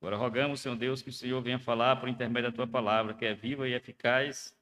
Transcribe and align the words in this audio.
Agora 0.00 0.16
rogamos, 0.16 0.62
Senhor 0.62 0.76
Deus, 0.76 1.02
que 1.02 1.10
o 1.10 1.12
Senhor 1.12 1.42
venha 1.42 1.58
falar 1.58 1.96
por 1.96 2.08
intermédio 2.08 2.50
da 2.50 2.56
tua 2.56 2.66
palavra, 2.66 3.12
que 3.12 3.26
é 3.26 3.34
viva 3.34 3.68
e 3.68 3.74
eficaz, 3.74 4.56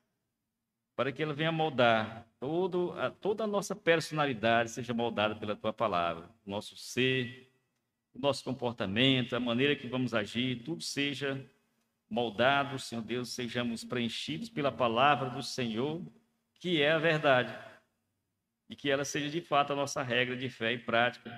para 0.97 1.13
que 1.13 1.23
ela 1.23 1.33
venha 1.33 1.53
moldar 1.53 2.27
todo 2.41 2.93
a, 2.99 3.09
toda 3.09 3.45
a 3.45 3.47
nossa 3.47 3.77
personalidade, 3.77 4.73
seja 4.73 4.93
moldada 4.93 5.37
pela 5.37 5.55
tua 5.55 5.73
palavra, 5.73 6.29
o 6.45 6.51
nosso 6.51 6.77
ser, 6.77 7.53
o 8.13 8.19
nosso 8.19 8.43
comportamento, 8.43 9.37
a 9.37 9.39
maneira 9.39 9.77
que 9.77 9.87
vamos 9.87 10.13
agir, 10.13 10.65
tudo 10.65 10.83
seja 10.83 11.41
moldado, 12.11 12.77
Senhor 12.77 13.03
Deus, 13.03 13.29
sejamos 13.29 13.85
preenchidos 13.85 14.49
pela 14.49 14.73
palavra 14.73 15.31
do 15.31 15.43
Senhor, 15.43 16.03
que 16.55 16.83
é 16.83 16.91
a 16.91 16.99
verdade, 16.99 17.57
e 18.69 18.75
que 18.75 18.91
ela 18.91 19.05
seja 19.05 19.31
de 19.31 19.41
fato 19.41 19.73
a 19.73 19.77
nossa 19.77 20.03
regra 20.03 20.37
de 20.37 20.51
fé 20.51 20.73
e 20.73 20.79
prática 20.79 21.31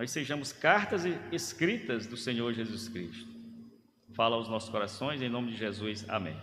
nós 0.00 0.12
sejamos 0.12 0.50
cartas 0.50 1.02
escritas 1.30 2.06
do 2.06 2.16
Senhor 2.16 2.54
Jesus 2.54 2.88
Cristo. 2.88 3.28
Fala 4.14 4.34
aos 4.34 4.48
nossos 4.48 4.70
corações, 4.70 5.20
em 5.20 5.28
nome 5.28 5.52
de 5.52 5.58
Jesus. 5.58 6.08
Amém. 6.08 6.34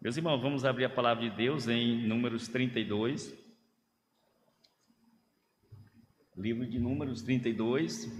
Meus 0.00 0.16
irmãos, 0.16 0.40
vamos 0.40 0.64
abrir 0.64 0.86
a 0.86 0.88
palavra 0.88 1.28
de 1.28 1.36
Deus 1.36 1.68
em 1.68 2.08
Números 2.08 2.48
32. 2.48 3.34
Livro 6.34 6.66
de 6.66 6.78
Números 6.78 7.20
32. 7.20 8.10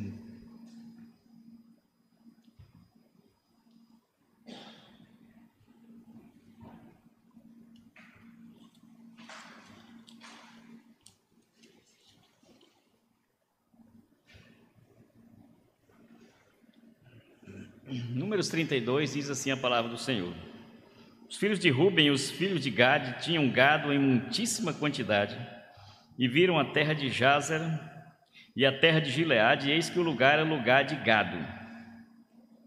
Números 18.30 18.48
32 18.48 19.14
diz 19.14 19.28
assim 19.28 19.50
a 19.50 19.56
palavra 19.56 19.90
do 19.90 19.98
Senhor: 19.98 20.32
Os 21.28 21.36
filhos 21.36 21.58
de 21.58 21.68
Ruben 21.68 22.06
e 22.06 22.10
os 22.12 22.30
filhos 22.30 22.60
de 22.60 22.70
Gade 22.70 23.20
tinham 23.24 23.50
gado 23.50 23.92
em 23.92 23.98
muitíssima 23.98 24.72
quantidade 24.72 25.36
e 26.16 26.28
viram 26.28 26.56
a 26.56 26.64
terra 26.64 26.94
de 26.94 27.08
Jázer 27.08 27.60
e 28.54 28.64
a 28.64 28.70
terra 28.78 29.00
de 29.00 29.10
Gileade, 29.10 29.68
e 29.68 29.72
eis 29.72 29.90
que 29.90 29.98
o 29.98 30.02
lugar 30.02 30.34
era 30.34 30.48
lugar 30.48 30.84
de 30.84 30.94
gado. 30.94 31.44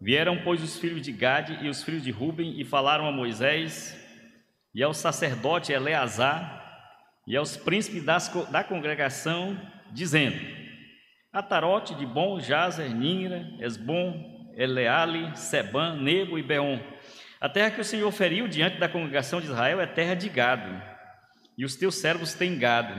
Vieram, 0.02 0.38
pois, 0.44 0.62
os 0.62 0.78
filhos 0.78 1.02
de 1.02 1.14
Gade 1.14 1.58
e 1.62 1.70
os 1.70 1.82
filhos 1.82 2.04
de 2.04 2.12
Ruben 2.12 2.59
e 2.59 2.66
falaram 2.66 3.08
a 3.08 3.12
Moisés 3.14 3.98
e 4.76 4.84
ao 4.84 4.94
sacerdote 4.94 5.72
Eleazar 5.72 6.62
e 7.26 7.38
aos 7.38 7.56
príncipes 7.56 8.04
das, 8.04 8.28
da 8.52 8.66
congregação, 8.66 9.58
dizendo: 9.94 10.46
Atarote 11.32 11.96
de 11.96 12.06
Bom, 12.06 12.38
Jazer, 12.38 12.94
Ninra, 12.94 13.50
Esbom, 13.62 14.33
Eleale, 14.56 15.36
Seban, 15.36 15.96
Nebo 15.98 16.38
e 16.38 16.44
Beon. 16.44 16.80
A 17.40 17.50
terra 17.50 17.72
que 17.72 17.82
o 17.82 17.86
Senhor 17.86 18.12
feriu 18.12 18.48
diante 18.48 18.80
da 18.80 18.88
congregação 18.88 19.42
de 19.42 19.48
Israel 19.48 19.82
é 19.82 19.86
terra 19.86 20.14
de 20.14 20.30
gado, 20.30 20.82
e 21.58 21.66
os 21.66 21.76
teus 21.76 21.96
servos 21.96 22.34
têm 22.34 22.58
gado. 22.58 22.94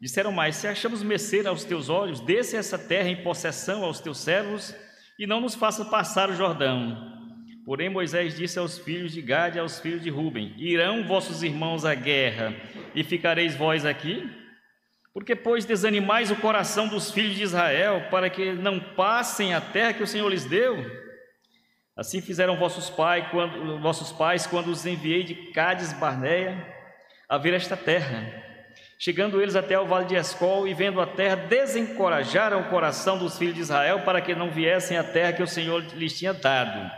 Disseram 0.00 0.30
mais: 0.30 0.56
Se 0.56 0.68
achamos 0.68 1.02
mercê 1.02 1.46
aos 1.46 1.64
teus 1.64 1.88
olhos, 1.88 2.20
desce 2.20 2.56
essa 2.56 2.78
terra 2.78 3.08
em 3.08 3.22
possessão 3.22 3.82
aos 3.82 4.00
teus 4.00 4.18
servos, 4.18 4.74
e 5.18 5.26
não 5.26 5.40
nos 5.40 5.54
faça 5.54 5.84
passar 5.84 6.28
o 6.28 6.36
Jordão. 6.36 7.14
Porém, 7.64 7.88
Moisés 7.88 8.36
disse 8.36 8.58
aos 8.58 8.78
filhos 8.78 9.12
de 9.12 9.22
Gade 9.22 9.56
e 9.56 9.60
aos 9.60 9.80
filhos 9.80 10.02
de 10.02 10.10
Ruben: 10.10 10.54
Irão 10.58 11.06
vossos 11.06 11.42
irmãos 11.42 11.84
à 11.84 11.94
guerra, 11.94 12.54
e 12.94 13.02
ficareis 13.02 13.56
vós 13.56 13.84
aqui? 13.84 14.45
Porque, 15.16 15.34
pois, 15.34 15.64
desanimais 15.64 16.30
o 16.30 16.36
coração 16.36 16.88
dos 16.88 17.10
filhos 17.10 17.36
de 17.36 17.42
Israel, 17.42 18.08
para 18.10 18.28
que 18.28 18.52
não 18.52 18.78
passem 18.78 19.54
a 19.54 19.62
terra 19.62 19.94
que 19.94 20.02
o 20.02 20.06
Senhor 20.06 20.28
lhes 20.28 20.44
deu? 20.44 20.76
Assim 21.96 22.20
fizeram 22.20 22.58
vossos, 22.58 22.90
pai, 22.90 23.30
quando, 23.30 23.80
vossos 23.80 24.12
pais 24.12 24.46
quando 24.46 24.66
os 24.66 24.84
enviei 24.84 25.22
de 25.22 25.34
Cádiz 25.52 25.94
Barneia 25.94 26.62
a 27.26 27.38
ver 27.38 27.54
esta 27.54 27.78
terra. 27.78 28.30
Chegando 28.98 29.40
eles 29.40 29.56
até 29.56 29.80
o 29.80 29.86
vale 29.86 30.04
de 30.04 30.16
Escol 30.16 30.68
e 30.68 30.74
vendo 30.74 31.00
a 31.00 31.06
terra, 31.06 31.36
desencorajaram 31.36 32.60
o 32.60 32.68
coração 32.68 33.16
dos 33.16 33.38
filhos 33.38 33.54
de 33.54 33.62
Israel 33.62 34.00
para 34.00 34.20
que 34.20 34.34
não 34.34 34.50
viessem 34.50 34.98
à 34.98 35.02
terra 35.02 35.32
que 35.32 35.42
o 35.42 35.48
Senhor 35.48 35.82
lhes 35.94 36.18
tinha 36.18 36.34
dado. 36.34 36.90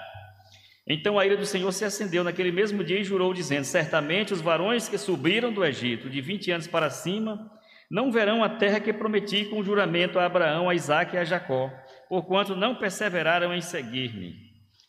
Então 0.85 1.21
a 1.21 1.25
ira 1.25 1.37
do 1.37 1.47
Senhor 1.47 1.71
se 1.71 1.85
acendeu 1.85 2.25
naquele 2.25 2.51
mesmo 2.51 2.83
dia 2.83 2.99
e 2.99 3.05
jurou, 3.05 3.33
dizendo: 3.33 3.63
Certamente 3.63 4.33
os 4.33 4.41
varões 4.41 4.89
que 4.89 4.99
subiram 4.99 5.53
do 5.53 5.65
Egito, 5.65 6.11
de 6.11 6.21
vinte 6.21 6.51
anos 6.51 6.67
para 6.67 6.91
cima, 6.91 7.57
não 7.91 8.13
verão 8.13 8.45
a 8.45 8.49
terra 8.49 8.81
que 8.81 8.93
prometi 8.93 9.47
com 9.47 9.63
juramento 9.63 10.19
a 10.19 10.27
Abraão, 10.27 10.69
a 10.69 10.75
Isaque 10.75 11.17
e 11.17 11.19
a 11.19 11.25
Jacó, 11.25 11.73
porquanto 12.09 12.55
não 12.55 12.75
perseveraram 12.75 13.55
em 13.55 13.61
seguir-me, 13.61 14.35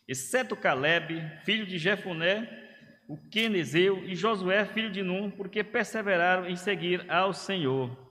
exceto 0.06 0.56
Caleb, 0.56 1.22
filho 1.44 1.66
de 1.66 1.78
Jefuné, 1.78 2.48
o 3.08 3.16
Quenezeu, 3.28 4.04
e 4.04 4.14
Josué, 4.14 4.64
filho 4.66 4.90
de 4.90 5.02
Num, 5.02 5.30
porque 5.30 5.64
perseveraram 5.64 6.46
em 6.46 6.56
seguir 6.56 7.04
ao 7.10 7.32
Senhor. 7.32 8.08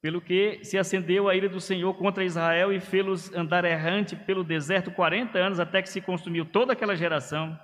Pelo 0.00 0.20
que 0.20 0.64
se 0.64 0.78
acendeu 0.78 1.28
a 1.28 1.36
ira 1.36 1.48
do 1.48 1.60
Senhor 1.60 1.94
contra 1.94 2.24
Israel 2.24 2.72
e 2.72 2.80
fê-los 2.80 3.32
andar 3.34 3.64
errante 3.64 4.16
pelo 4.16 4.42
deserto 4.42 4.90
quarenta 4.90 5.38
anos, 5.38 5.60
até 5.60 5.82
que 5.82 5.88
se 5.88 6.00
consumiu 6.00 6.44
toda 6.44 6.72
aquela 6.72 6.96
geração 6.96 7.58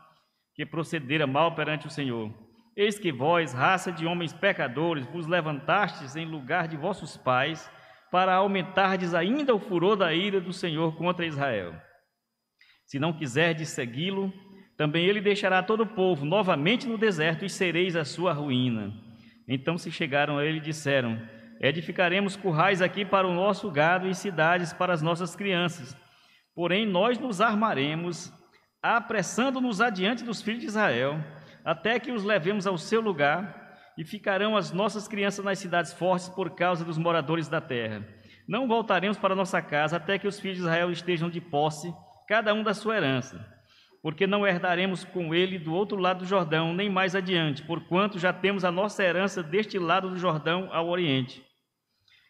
que 0.55 0.67
procedera 0.67 1.27
mal 1.27 1.55
perante 1.55 1.87
o 1.87 1.91
Senhor. 1.91 2.33
Eis 2.79 2.97
que 2.97 3.11
vós, 3.11 3.53
raça 3.53 3.91
de 3.91 4.07
homens 4.07 4.33
pecadores, 4.33 5.05
vos 5.07 5.27
levantastes 5.27 6.15
em 6.15 6.25
lugar 6.25 6.69
de 6.69 6.77
vossos 6.77 7.17
pais, 7.17 7.69
para 8.09 8.33
aumentardes 8.33 9.15
ainda 9.15 9.53
o 9.53 9.59
furor 9.59 9.97
da 9.97 10.15
ira 10.15 10.41
do 10.41 10.53
Senhor 10.53 10.97
contra 10.97 11.27
Israel. 11.27 11.75
Se 12.87 13.01
não 13.01 13.13
quiserdes 13.13 13.71
segui-lo, 13.71 14.33
também 14.77 15.07
ele 15.07 15.21
deixará 15.21 15.61
todo 15.61 15.81
o 15.81 15.87
povo 15.89 16.25
novamente 16.25 16.87
no 16.87 16.97
deserto 16.97 17.45
e 17.45 17.51
sereis 17.51 17.97
a 17.97 18.05
sua 18.05 18.33
ruína. 18.33 18.95
Então 19.49 19.77
se 19.77 19.91
chegaram 19.91 20.39
a 20.39 20.45
ele 20.45 20.59
e 20.59 20.61
disseram: 20.61 21.21
Edificaremos 21.61 22.37
currais 22.37 22.81
aqui 22.81 23.05
para 23.05 23.27
o 23.27 23.35
nosso 23.35 23.69
gado 23.73 24.07
e 24.07 24.15
cidades 24.15 24.73
para 24.73 24.93
as 24.93 25.03
nossas 25.03 25.35
crianças. 25.35 25.97
Porém, 26.55 26.87
nós 26.87 27.19
nos 27.19 27.41
armaremos, 27.41 28.33
apressando-nos 28.81 29.81
adiante 29.81 30.23
dos 30.23 30.41
filhos 30.41 30.61
de 30.61 30.67
Israel 30.69 31.19
até 31.65 31.99
que 31.99 32.13
os 32.13 32.25
levemos 32.25 32.67
ao 32.67 32.79
seu 32.79 33.01
lugar, 33.01 33.69
e 33.99 34.05
ficarão 34.05 34.57
as 34.57 34.71
nossas 34.71 35.09
crianças 35.09 35.45
nas 35.45 35.59
cidades 35.59 35.93
fortes 35.93 36.29
por 36.29 36.55
causa 36.55 36.85
dos 36.85 36.97
moradores 36.97 37.49
da 37.49 37.61
terra. 37.61 38.07
Não 38.47 38.69
voltaremos 38.69 39.19
para 39.19 39.35
nossa 39.35 39.61
casa 39.61 39.97
até 39.97 40.17
que 40.19 40.29
os 40.29 40.39
filhos 40.39 40.59
de 40.59 40.63
Israel 40.63 40.93
estejam 40.93 41.29
de 41.29 41.41
posse, 41.41 41.93
cada 42.29 42.55
um 42.55 42.63
da 42.63 42.73
sua 42.73 42.97
herança, 42.97 43.45
porque 44.01 44.25
não 44.25 44.47
herdaremos 44.47 45.05
com 45.05 45.35
ele 45.35 45.59
do 45.59 45.75
outro 45.75 45.99
lado 45.99 46.21
do 46.21 46.27
Jordão, 46.27 46.73
nem 46.73 46.89
mais 46.89 47.17
adiante, 47.17 47.65
porquanto 47.65 48.21
já 48.21 48.33
temos 48.33 48.65
a 48.65 48.71
nossa 48.71 49.03
herança 49.03 49.43
deste 49.43 49.81
lado 49.81 50.09
do 50.09 50.17
Jordão 50.17 50.69
ao 50.73 50.89
oriente. 50.89 51.45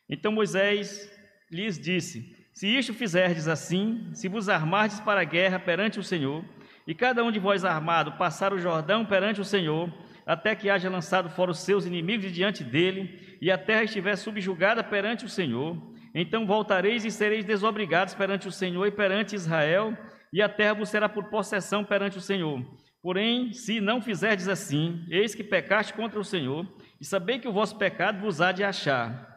Então 0.09 0.33
Moisés 0.33 1.09
lhes 1.53 1.79
disse: 1.79 2.35
Se 2.55 2.67
isto 2.67 2.95
fizerdes 2.95 3.47
assim, 3.47 4.09
se 4.15 4.27
vos 4.27 4.49
armardes 4.49 5.01
para 5.01 5.21
a 5.21 5.25
guerra 5.25 5.59
perante 5.59 6.01
o 6.01 6.03
Senhor, 6.05 6.43
e 6.89 6.95
cada 6.95 7.23
um 7.23 7.31
de 7.31 7.39
vós 7.39 7.67
armado 7.67 8.13
passar 8.13 8.55
o 8.55 8.59
Jordão 8.59 9.05
perante 9.05 9.43
o 9.43 9.45
Senhor, 9.45 9.93
até 10.25 10.57
que 10.57 10.71
haja 10.71 10.89
lançado 10.89 11.29
fora 11.29 11.51
os 11.51 11.59
seus 11.59 11.85
inimigos 11.85 12.33
diante 12.33 12.65
dele, 12.65 13.37
e 13.43 13.51
a 13.51 13.59
terra 13.59 13.85
estiver 13.85 14.17
subjugada 14.17 14.83
perante 14.83 15.27
o 15.27 15.29
Senhor, 15.29 15.77
então 16.15 16.47
voltareis 16.47 17.05
e 17.05 17.11
sereis 17.11 17.45
desobrigados 17.45 18.15
perante 18.15 18.49
o 18.49 18.53
Senhor 18.53 18.87
e 18.87 18.91
perante 18.91 19.35
Israel, 19.35 19.95
e 20.33 20.41
a 20.41 20.49
terra 20.49 20.73
vos 20.73 20.89
será 20.89 21.11
por 21.11 21.25
possessão 21.25 21.85
perante 21.85 22.17
o 22.17 22.23
Senhor. 22.23 22.65
Porém, 23.03 23.53
se 23.53 23.83
não 23.83 24.01
fizerdes 24.01 24.49
assim, 24.49 25.05
eis 25.11 25.35
que 25.35 25.45
pecaste 25.45 25.93
contra 25.93 26.19
o 26.19 26.25
Senhor, 26.25 26.67
e 26.99 27.05
sabei 27.05 27.39
que 27.39 27.49
o 27.49 27.53
vosso 27.53 27.77
pecado 27.77 28.19
vos 28.19 28.41
há 28.41 28.51
de 28.51 28.65
achar. 28.65 29.29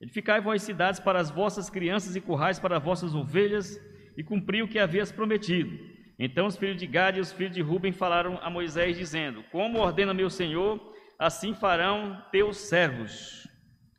Edificai 0.00 0.40
vós 0.40 0.62
cidades 0.62 1.00
para 1.00 1.18
as 1.18 1.28
vossas 1.28 1.68
crianças 1.68 2.14
e 2.14 2.20
currais 2.20 2.60
para 2.60 2.76
as 2.76 2.82
vossas 2.84 3.16
ovelhas, 3.16 3.80
e 4.16 4.22
cumpri 4.22 4.62
o 4.62 4.68
que 4.68 4.78
havias 4.78 5.10
prometido. 5.10 5.93
Então 6.18 6.46
os 6.46 6.56
filhos 6.56 6.76
de 6.76 6.86
Gad 6.86 7.16
e 7.16 7.20
os 7.20 7.32
filhos 7.32 7.54
de 7.54 7.60
Ruben 7.60 7.92
falaram 7.92 8.38
a 8.42 8.48
Moisés, 8.48 8.96
dizendo: 8.96 9.42
Como 9.50 9.78
ordena 9.78 10.14
meu 10.14 10.30
senhor, 10.30 10.80
assim 11.18 11.54
farão 11.54 12.22
teus 12.30 12.56
servos. 12.56 13.48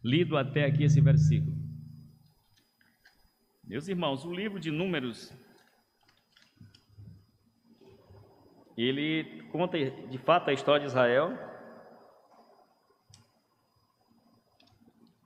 Lido 0.03 0.37
até 0.37 0.65
aqui 0.65 0.83
esse 0.83 1.01
versículo. 1.01 1.55
Meus 3.63 3.87
irmãos, 3.87 4.23
o 4.23 4.31
livro 4.31 4.59
de 4.59 4.69
Números, 4.69 5.33
ele 8.77 9.41
conta 9.51 9.77
de 9.79 10.17
fato 10.19 10.49
a 10.49 10.53
história 10.53 10.81
de 10.81 10.87
Israel, 10.87 11.35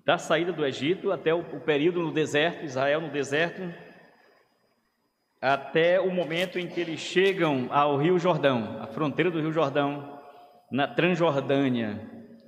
da 0.06 0.18
saída 0.18 0.54
do 0.54 0.66
Egito 0.66 1.12
até 1.12 1.34
o, 1.34 1.60
período 1.60 2.02
no 2.02 2.14
deserto, 2.14 2.64
Israel 2.64 3.02
no 3.02 3.12
deserto, 3.12 3.62
até 5.42 6.00
o 6.00 6.12
momento 6.12 6.60
em 6.60 6.68
que 6.68 6.80
eles 6.80 7.00
chegam 7.00 7.68
ao 7.72 7.98
Rio 7.98 8.20
Jordão, 8.20 8.82
à 8.82 8.88
fronteira 8.88 9.32
do 9.32 9.40
Rio 9.40 9.52
Jordão, 9.52 10.20
na 10.72 10.88
Transjordânia. 10.88 12.00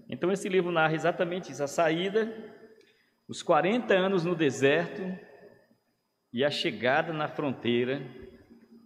Então, 0.09 0.31
esse 0.31 0.49
livro 0.49 0.71
narra 0.71 0.93
exatamente 0.93 1.51
isso: 1.51 1.63
a 1.63 1.67
saída, 1.67 2.31
os 3.27 3.41
40 3.41 3.93
anos 3.93 4.25
no 4.25 4.35
deserto 4.35 5.01
e 6.33 6.43
a 6.43 6.51
chegada 6.51 7.13
na 7.13 7.27
fronteira, 7.27 8.01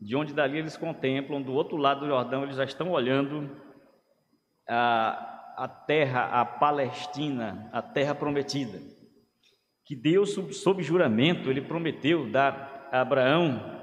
de 0.02 0.16
onde 0.16 0.34
dali 0.34 0.60
eles 0.60 0.78
contemplam, 0.78 1.42
do 1.42 1.54
outro 1.54 1.78
lado 1.78 2.02
do 2.02 2.08
Jordão, 2.08 2.44
eles 2.44 2.58
já 2.58 2.64
estão 2.64 2.92
olhando 2.92 3.50
a, 4.70 5.54
a 5.58 5.68
terra, 5.68 6.26
a 6.26 6.46
Palestina, 6.46 7.70
a 7.72 7.82
terra 7.82 8.14
prometida, 8.14 8.80
que 9.84 9.96
Deus, 9.96 10.34
sob 10.58 10.84
juramento, 10.84 11.50
ele 11.50 11.62
prometeu 11.62 12.30
dar 12.30 12.88
a 12.92 13.02
Abraão, 13.02 13.76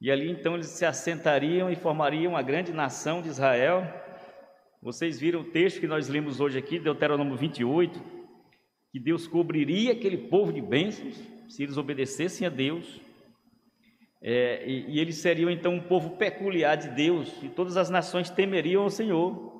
e 0.00 0.10
ali 0.10 0.30
então 0.30 0.54
eles 0.54 0.68
se 0.68 0.84
assentariam 0.84 1.70
e 1.70 1.76
formariam 1.76 2.36
a 2.36 2.42
grande 2.42 2.72
nação 2.72 3.20
de 3.20 3.28
Israel. 3.28 3.82
Vocês 4.80 5.18
viram 5.18 5.40
o 5.40 5.50
texto 5.50 5.80
que 5.80 5.88
nós 5.88 6.08
lemos 6.08 6.40
hoje 6.40 6.56
aqui, 6.56 6.78
Deuteronômio 6.78 7.36
28, 7.36 8.00
que 8.92 9.00
Deus 9.00 9.26
cobriria 9.26 9.92
aquele 9.92 10.16
povo 10.16 10.52
de 10.52 10.60
bênçãos 10.60 11.16
se 11.48 11.64
eles 11.64 11.76
obedecessem 11.76 12.46
a 12.46 12.50
Deus. 12.50 13.00
É, 14.20 14.64
e, 14.68 14.96
e, 14.96 15.00
eles 15.00 15.16
seriam 15.16 15.50
então 15.50 15.74
um 15.74 15.80
povo 15.80 16.16
peculiar 16.16 16.76
de 16.76 16.88
Deus, 16.88 17.32
e 17.42 17.48
todas 17.48 17.76
as 17.76 17.88
nações 17.88 18.28
temeriam 18.28 18.84
o 18.84 18.90
Senhor. 18.90 19.56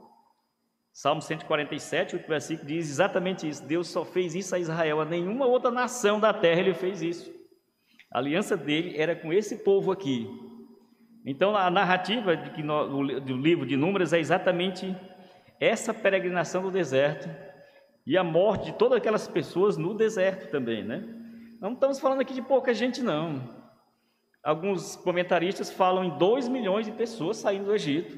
Salmo 0.92 1.22
147, 1.22 2.16
o 2.16 2.26
versículo 2.26 2.66
diz 2.66 2.90
exatamente 2.90 3.48
isso: 3.48 3.64
Deus 3.64 3.88
só 3.88 4.04
fez 4.04 4.34
isso 4.34 4.54
a 4.54 4.58
Israel, 4.58 5.00
a 5.00 5.04
nenhuma 5.04 5.46
outra 5.46 5.70
nação 5.70 6.18
da 6.18 6.34
terra 6.34 6.60
ele 6.60 6.74
fez 6.74 7.02
isso. 7.02 7.37
A 8.10 8.18
aliança 8.18 8.56
dele 8.56 8.96
era 8.96 9.14
com 9.14 9.32
esse 9.32 9.58
povo 9.58 9.92
aqui. 9.92 10.28
Então, 11.26 11.54
a 11.54 11.70
narrativa 11.70 12.34
do 12.36 13.36
livro 13.36 13.66
de 13.66 13.76
Números 13.76 14.12
é 14.12 14.18
exatamente 14.18 14.96
essa 15.60 15.92
peregrinação 15.92 16.62
do 16.62 16.70
deserto 16.70 17.28
e 18.06 18.16
a 18.16 18.24
morte 18.24 18.66
de 18.66 18.78
todas 18.78 18.96
aquelas 18.96 19.28
pessoas 19.28 19.76
no 19.76 19.92
deserto 19.92 20.50
também, 20.50 20.82
né? 20.82 21.04
Não 21.60 21.72
estamos 21.72 22.00
falando 22.00 22.20
aqui 22.20 22.32
de 22.32 22.40
pouca 22.40 22.72
gente, 22.72 23.02
não. 23.02 23.56
Alguns 24.42 24.96
comentaristas 24.96 25.70
falam 25.70 26.04
em 26.04 26.16
2 26.16 26.48
milhões 26.48 26.86
de 26.86 26.92
pessoas 26.92 27.36
saindo 27.36 27.66
do 27.66 27.74
Egito. 27.74 28.16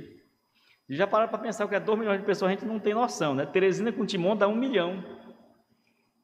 E 0.89 0.95
já 0.95 1.07
pararam 1.07 1.31
para 1.31 1.39
pensar 1.39 1.67
que 1.67 1.75
é 1.75 1.81
2 1.81 1.99
milhões 1.99 2.21
de 2.21 2.27
pessoas, 2.27 2.51
a 2.51 2.55
gente 2.55 2.67
não 2.67 2.79
tem 2.79 2.95
noção, 2.95 3.35
né? 3.35 3.47
Teresina 3.47 3.91
com 3.91 4.07
Timon 4.07 4.37
dá 4.37 4.47
um 4.47 4.55
milhão. 4.55 5.03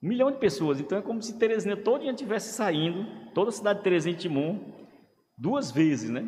Um 0.03 0.09
milhão 0.09 0.31
de 0.31 0.39
pessoas. 0.39 0.81
Então 0.81 0.99
é 0.99 1.03
como 1.03 1.23
se 1.23 1.39
Teresina 1.39 1.77
todo 1.77 2.03
dia 2.03 2.11
estivesse 2.11 2.53
saindo, 2.53 3.07
toda 3.33 3.51
a 3.51 3.53
cidade 3.53 3.79
de 3.79 3.85
Teresina 3.85 4.15
e 4.15 4.19
Timon, 4.19 4.59
duas 5.37 5.71
vezes, 5.71 6.11
né? 6.11 6.25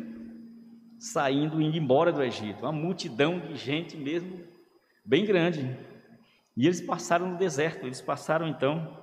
Saindo 0.97 1.61
e 1.61 1.65
indo 1.65 1.77
embora 1.77 2.11
do 2.11 2.23
Egito. 2.23 2.63
Uma 2.63 2.71
multidão 2.71 3.39
de 3.39 3.55
gente 3.55 3.95
mesmo, 3.95 4.39
bem 5.05 5.25
grande. 5.25 5.77
E 6.57 6.65
eles 6.65 6.81
passaram 6.81 7.31
no 7.31 7.37
deserto, 7.37 7.85
eles 7.85 8.01
passaram 8.01 8.47
então 8.47 8.97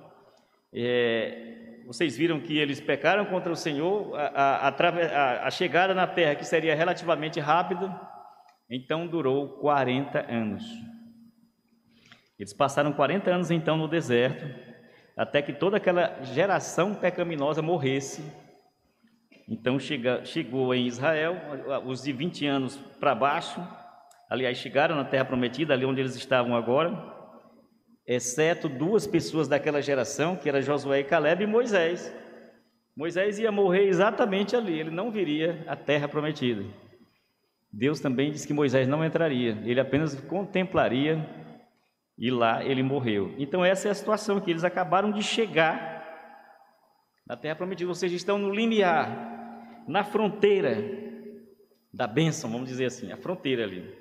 é, 0.73 1.81
vocês 1.87 2.17
viram 2.17 2.39
que 2.39 2.57
eles 2.57 2.81
pecaram 2.81 3.25
contra 3.25 3.51
o 3.51 3.55
Senhor, 3.55 4.13
a, 4.15 4.67
a, 4.67 4.69
a, 4.69 5.47
a 5.47 5.49
chegada 5.49 5.93
na 5.93 6.05
terra, 6.05 6.35
que 6.35 6.45
seria 6.45 6.75
relativamente 6.75 7.39
rápida, 7.39 7.99
então 8.69 9.07
durou 9.07 9.57
40 9.59 10.19
anos. 10.29 10.63
Eles 12.39 12.53
passaram 12.53 12.93
40 12.93 13.31
anos 13.31 13.51
então 13.51 13.75
no 13.75 13.87
deserto, 13.87 14.45
até 15.15 15.41
que 15.41 15.51
toda 15.51 15.77
aquela 15.77 16.21
geração 16.23 16.93
pecaminosa 16.93 17.61
morresse. 17.61 18.23
Então 19.49 19.79
chega, 19.79 20.23
chegou 20.23 20.73
em 20.73 20.85
Israel, 20.85 21.35
os 21.85 22.03
de 22.03 22.11
20 22.13 22.45
anos 22.45 22.77
para 22.99 23.15
baixo, 23.15 23.59
aliás, 24.29 24.57
chegaram 24.57 24.95
na 24.95 25.05
terra 25.05 25.25
prometida, 25.25 25.73
ali 25.73 25.85
onde 25.85 26.01
eles 26.01 26.15
estavam 26.15 26.55
agora, 26.55 26.93
exceto 28.05 28.69
duas 28.69 29.07
pessoas 29.07 29.47
daquela 29.47 29.81
geração, 29.81 30.35
que 30.35 30.47
era 30.47 30.61
Josué 30.61 30.99
e 30.99 31.03
Caleb 31.03 31.43
e 31.43 31.47
Moisés. 31.47 32.13
Moisés 32.95 33.39
ia 33.39 33.51
morrer 33.51 33.87
exatamente 33.87 34.55
ali, 34.55 34.79
ele 34.79 34.91
não 34.91 35.09
viria 35.11 35.63
à 35.67 35.75
terra 35.75 36.07
prometida. 36.07 36.63
Deus 37.71 37.99
também 37.99 38.31
disse 38.31 38.47
que 38.47 38.53
Moisés 38.53 38.87
não 38.87 39.03
entraria, 39.03 39.57
ele 39.63 39.79
apenas 39.79 40.13
contemplaria 40.21 41.25
e 42.17 42.31
lá 42.31 42.63
ele 42.63 42.81
morreu. 42.81 43.33
Então 43.37 43.63
essa 43.63 43.87
é 43.87 43.91
a 43.91 43.95
situação 43.95 44.39
que 44.39 44.49
eles 44.49 44.63
acabaram 44.63 45.11
de 45.11 45.21
chegar 45.21 45.95
na 47.25 47.35
terra 47.35 47.55
prometida, 47.55 47.89
ou 47.89 47.95
seja, 47.95 48.15
estão 48.15 48.37
no 48.37 48.53
limiar, 48.53 49.83
na 49.87 50.03
fronteira 50.03 50.77
da 51.93 52.07
bênção, 52.07 52.49
vamos 52.49 52.69
dizer 52.69 52.85
assim, 52.85 53.11
a 53.11 53.17
fronteira 53.17 53.63
ali. 53.63 53.93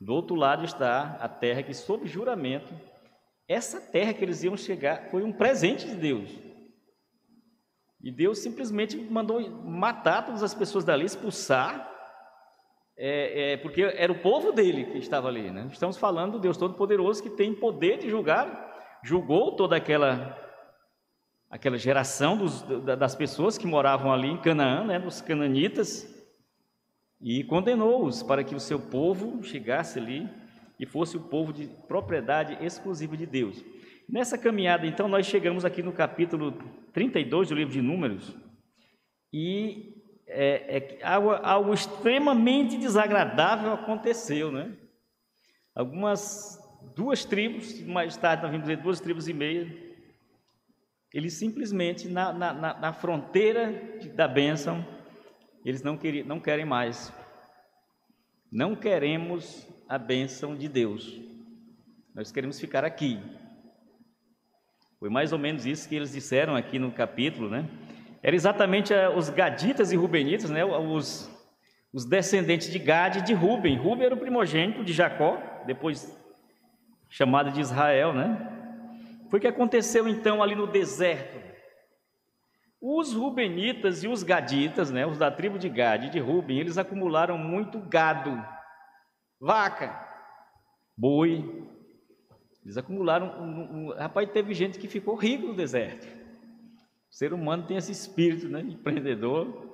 Do 0.00 0.14
outro 0.14 0.34
lado 0.34 0.64
está 0.64 1.18
a 1.20 1.28
terra 1.28 1.62
que 1.62 1.74
sob 1.74 2.06
juramento 2.06 2.74
essa 3.50 3.80
terra 3.80 4.14
que 4.14 4.22
eles 4.22 4.44
iam 4.44 4.56
chegar 4.56 5.10
foi 5.10 5.24
um 5.24 5.32
presente 5.32 5.84
de 5.84 5.96
Deus. 5.96 6.30
E 8.00 8.10
Deus 8.12 8.38
simplesmente 8.38 8.96
mandou 8.96 9.40
matar 9.64 10.24
todas 10.24 10.44
as 10.44 10.54
pessoas 10.54 10.84
dali, 10.84 11.04
expulsar, 11.04 11.90
é, 13.02 13.52
é, 13.52 13.56
porque 13.56 13.80
era 13.82 14.12
o 14.12 14.18
povo 14.18 14.52
dele 14.52 14.84
que 14.84 14.98
estava 14.98 15.26
ali. 15.26 15.50
Né? 15.50 15.66
Estamos 15.72 15.96
falando 15.96 16.32
do 16.32 16.38
Deus 16.38 16.58
Todo-Poderoso 16.58 17.22
que 17.22 17.30
tem 17.30 17.54
poder 17.54 17.96
de 17.96 18.10
julgar, 18.10 19.00
julgou 19.02 19.56
toda 19.56 19.74
aquela, 19.74 20.36
aquela 21.48 21.78
geração 21.78 22.36
dos, 22.36 22.60
das 22.84 23.14
pessoas 23.14 23.56
que 23.56 23.66
moravam 23.66 24.12
ali 24.12 24.28
em 24.28 24.36
Canaã, 24.36 24.84
né, 24.84 24.98
dos 24.98 25.22
cananitas, 25.22 26.14
e 27.18 27.42
condenou-os 27.44 28.22
para 28.22 28.44
que 28.44 28.54
o 28.54 28.60
seu 28.60 28.78
povo 28.78 29.42
chegasse 29.42 29.98
ali 29.98 30.28
e 30.78 30.84
fosse 30.84 31.16
o 31.16 31.20
povo 31.20 31.54
de 31.54 31.68
propriedade 31.88 32.62
exclusiva 32.62 33.16
de 33.16 33.24
Deus. 33.24 33.64
Nessa 34.06 34.36
caminhada, 34.36 34.86
então, 34.86 35.08
nós 35.08 35.24
chegamos 35.24 35.64
aqui 35.64 35.82
no 35.82 35.92
capítulo 35.92 36.52
32 36.92 37.48
do 37.48 37.54
livro 37.54 37.72
de 37.72 37.80
Números 37.80 38.36
e 39.32 39.99
é, 40.32 40.98
é, 40.98 41.04
algo, 41.04 41.30
algo 41.30 41.74
extremamente 41.74 42.76
desagradável 42.76 43.72
aconteceu, 43.72 44.52
né? 44.52 44.72
Algumas 45.74 46.58
duas 46.94 47.24
tribos, 47.24 47.80
mais 47.82 48.16
tarde 48.16 48.42
nós 48.42 48.52
vimos 48.52 48.82
duas 48.82 49.00
tribos 49.00 49.28
e 49.28 49.32
meia, 49.32 49.90
eles 51.12 51.34
simplesmente 51.34 52.08
na, 52.08 52.32
na, 52.32 52.52
na 52.52 52.92
fronteira 52.92 53.98
da 54.14 54.28
bênção, 54.28 54.86
eles 55.64 55.82
não, 55.82 55.96
queriam, 55.96 56.26
não 56.26 56.38
querem 56.38 56.64
mais. 56.64 57.12
Não 58.50 58.76
queremos 58.76 59.66
a 59.88 59.98
bênção 59.98 60.56
de 60.56 60.68
Deus. 60.68 61.20
Nós 62.14 62.30
queremos 62.30 62.58
ficar 62.60 62.84
aqui. 62.84 63.20
Foi 64.98 65.08
mais 65.08 65.32
ou 65.32 65.38
menos 65.38 65.66
isso 65.66 65.88
que 65.88 65.96
eles 65.96 66.12
disseram 66.12 66.54
aqui 66.54 66.78
no 66.78 66.92
capítulo, 66.92 67.48
né? 67.48 67.68
Era 68.22 68.36
exatamente 68.36 68.92
eh, 68.92 69.08
os 69.08 69.30
gaditas 69.30 69.92
e 69.92 69.96
rubenitas, 69.96 70.50
né? 70.50 70.64
Os, 70.64 71.30
os 71.92 72.04
descendentes 72.04 72.70
de 72.70 72.78
Gade 72.78 73.20
e 73.20 73.22
de 73.22 73.32
Ruben. 73.32 73.76
Ruben 73.76 74.06
era 74.06 74.14
o 74.14 74.18
primogênito 74.18 74.84
de 74.84 74.92
Jacó, 74.92 75.40
depois 75.66 76.16
chamado 77.08 77.50
de 77.50 77.60
Israel, 77.60 78.12
né? 78.12 78.46
Foi 79.30 79.38
o 79.38 79.40
que 79.40 79.48
aconteceu 79.48 80.08
então 80.08 80.42
ali 80.42 80.54
no 80.54 80.66
deserto. 80.66 81.40
Os 82.80 83.12
rubenitas 83.14 84.02
e 84.02 84.08
os 84.08 84.22
gaditas, 84.22 84.90
né, 84.90 85.06
os 85.06 85.18
da 85.18 85.30
tribo 85.30 85.58
de 85.58 85.68
Gade 85.68 86.06
e 86.06 86.10
de 86.10 86.18
Ruben, 86.18 86.58
eles 86.58 86.78
acumularam 86.78 87.36
muito 87.36 87.78
gado 87.78 88.42
vaca, 89.40 90.06
boi. 90.96 91.66
Eles 92.62 92.76
acumularam. 92.76 93.26
Um, 93.40 93.88
um, 93.88 93.94
rapaz, 93.94 94.28
teve 94.30 94.52
gente 94.52 94.78
que 94.78 94.86
ficou 94.86 95.14
rico 95.14 95.46
no 95.46 95.54
deserto. 95.54 96.06
O 97.10 97.14
ser 97.14 97.32
humano 97.32 97.66
tem 97.66 97.76
esse 97.76 97.92
espírito 97.92 98.48
né, 98.48 98.60
empreendedor. 98.60 99.68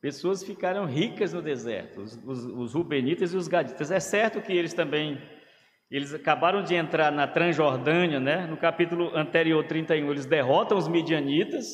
Pessoas 0.00 0.44
ficaram 0.44 0.84
ricas 0.84 1.32
no 1.32 1.42
deserto, 1.42 2.00
os, 2.00 2.18
os, 2.24 2.44
os 2.44 2.74
rubenitas 2.74 3.34
e 3.34 3.36
os 3.36 3.48
gaditas. 3.48 3.90
É 3.90 3.98
certo 3.98 4.40
que 4.40 4.52
eles 4.52 4.72
também 4.72 5.20
eles 5.90 6.12
acabaram 6.12 6.62
de 6.62 6.74
entrar 6.74 7.10
na 7.10 7.26
Transjordânia, 7.26 8.20
né? 8.20 8.46
No 8.46 8.58
capítulo 8.58 9.16
anterior, 9.16 9.64
31, 9.64 10.10
eles 10.10 10.26
derrotam 10.26 10.76
os 10.76 10.86
midianitas 10.86 11.66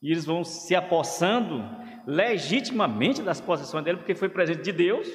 e 0.00 0.12
eles 0.12 0.24
vão 0.24 0.44
se 0.44 0.76
apossando 0.76 1.64
legitimamente 2.06 3.22
das 3.22 3.40
possessões 3.40 3.84
dele, 3.84 3.98
porque 3.98 4.14
foi 4.14 4.28
presente 4.28 4.62
de 4.62 4.70
Deus. 4.70 5.08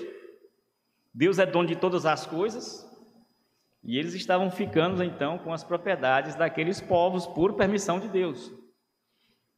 Deus 1.13 1.39
é 1.39 1.45
dono 1.45 1.67
de 1.67 1.75
todas 1.75 2.05
as 2.05 2.25
coisas, 2.25 2.85
e 3.83 3.97
eles 3.97 4.13
estavam 4.13 4.51
ficando 4.51 5.03
então 5.03 5.37
com 5.37 5.53
as 5.53 5.63
propriedades 5.63 6.35
daqueles 6.35 6.81
povos 6.81 7.25
por 7.25 7.53
permissão 7.53 7.99
de 7.99 8.07
Deus. 8.07 8.51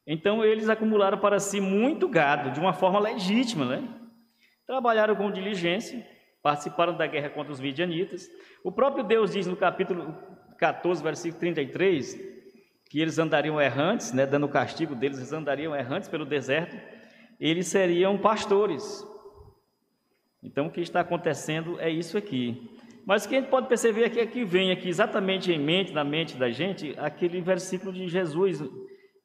Então 0.06 0.44
eles 0.44 0.68
acumularam 0.68 1.18
para 1.18 1.38
si 1.38 1.60
muito 1.60 2.08
gado 2.08 2.50
de 2.50 2.60
uma 2.60 2.72
forma 2.72 2.98
legítima, 2.98 3.64
né? 3.64 3.88
Trabalharam 4.66 5.16
com 5.16 5.30
diligência, 5.30 6.06
participaram 6.42 6.96
da 6.96 7.06
guerra 7.06 7.30
contra 7.30 7.52
os 7.52 7.60
midianitas. 7.60 8.28
O 8.62 8.70
próprio 8.70 9.04
Deus 9.04 9.32
diz 9.32 9.46
no 9.46 9.56
capítulo 9.56 10.14
14, 10.58 11.02
versículo 11.02 11.40
33, 11.40 12.14
que 12.88 13.00
eles 13.00 13.18
andariam 13.18 13.60
errantes, 13.60 14.12
né, 14.12 14.24
dando 14.24 14.46
o 14.46 14.48
castigo 14.48 14.94
deles, 14.94 15.18
eles 15.18 15.32
andariam 15.32 15.74
errantes 15.74 16.08
pelo 16.08 16.24
deserto, 16.24 16.76
eles 17.40 17.66
seriam 17.66 18.16
pastores. 18.16 19.04
Então, 20.42 20.66
o 20.66 20.70
que 20.70 20.80
está 20.80 21.00
acontecendo 21.00 21.80
é 21.80 21.90
isso 21.90 22.16
aqui. 22.18 22.70
Mas 23.06 23.24
o 23.24 23.28
que 23.28 23.36
a 23.36 23.40
gente 23.40 23.50
pode 23.50 23.66
perceber 23.66 24.04
aqui 24.04 24.20
é 24.20 24.26
que 24.26 24.44
vem 24.44 24.70
aqui 24.70 24.88
exatamente 24.88 25.50
em 25.50 25.58
mente, 25.58 25.92
na 25.92 26.04
mente 26.04 26.36
da 26.36 26.50
gente, 26.50 26.94
aquele 26.98 27.40
versículo 27.40 27.92
de 27.92 28.06
Jesus, 28.08 28.62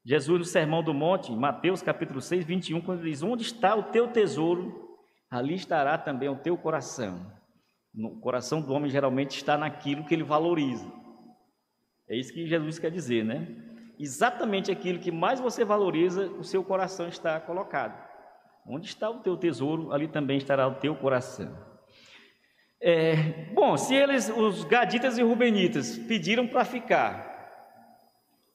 Jesus 0.10 0.40
no 0.40 0.44
Sermão 0.44 0.82
do 0.82 0.92
Monte, 0.92 1.32
Mateus 1.32 1.84
capítulo 1.84 2.20
6, 2.20 2.44
21, 2.44 2.82
quando 2.82 3.04
diz: 3.04 3.22
Onde 3.22 3.44
está 3.44 3.76
o 3.76 3.84
teu 3.84 4.08
tesouro, 4.08 4.98
ali 5.30 5.54
estará 5.54 6.00
também 6.00 6.28
o 6.28 6.36
teu 6.36 6.58
coração. 6.58 7.32
O 7.96 8.20
coração 8.20 8.60
do 8.60 8.74
homem 8.74 8.90
geralmente 8.90 9.36
está 9.38 9.56
naquilo 9.56 10.04
que 10.04 10.16
ele 10.16 10.24
valoriza. 10.24 10.92
É 12.10 12.16
isso 12.16 12.34
que 12.34 12.48
Jesus 12.48 12.80
quer 12.80 12.90
dizer, 12.90 13.24
né? 13.24 13.56
Exatamente 14.00 14.72
aquilo 14.72 14.98
que 14.98 15.12
mais 15.12 15.40
você 15.40 15.64
valoriza, 15.64 16.26
o 16.26 16.44
seu 16.44 16.64
coração 16.64 17.08
está 17.08 17.40
colocado. 17.40 18.04
Onde 18.66 18.88
está 18.88 19.12
o 19.12 19.20
teu 19.20 19.38
tesouro, 19.38 19.94
ali 19.94 20.08
também 20.08 20.38
estará 20.40 20.68
o 20.68 20.74
teu 20.74 20.96
coração. 20.96 21.56
É, 22.82 23.52
bom, 23.54 23.78
se 23.78 23.94
eles, 23.94 24.28
os 24.28 24.64
gaditas 24.64 25.20
e 25.20 25.22
rubenitas, 25.22 26.00
pediram 26.00 26.48
para 26.48 26.66
ficar 26.66 27.29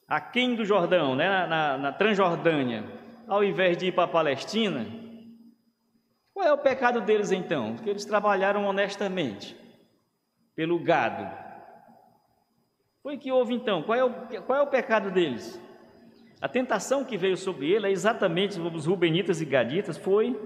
aquém 0.09 0.55
do 0.55 0.65
Jordão, 0.65 1.15
né, 1.15 1.47
na, 1.47 1.79
na 1.79 1.93
Transjordânia, 1.93 2.85
ao 3.27 3.43
invés 3.43 3.77
de 3.77 3.87
ir 3.87 3.93
para 3.93 4.05
a 4.05 4.09
Palestina, 4.09 4.87
qual 6.33 6.47
é 6.47 6.53
o 6.53 6.59
pecado 6.59 7.01
deles 7.01 7.31
então? 7.31 7.75
Porque 7.75 7.91
eles 7.91 8.05
trabalharam 8.05 8.65
honestamente 8.67 9.57
pelo 10.55 10.79
gado. 10.79 11.27
Foi 13.03 13.17
que 13.17 13.31
houve 13.31 13.55
então? 13.55 13.83
Qual 13.83 13.99
é 13.99 14.05
o, 14.05 14.11
qual 14.43 14.59
é 14.59 14.63
o 14.63 14.67
pecado 14.67 15.11
deles? 15.11 15.61
A 16.41 16.49
tentação 16.49 17.05
que 17.05 17.17
veio 17.17 17.37
sobre 17.37 17.71
ele, 17.71 17.87
é 17.87 17.91
exatamente 17.91 18.59
os 18.61 18.87
rubenitas 18.87 19.41
e 19.41 19.45
gaditas, 19.45 19.97
foi 19.97 20.39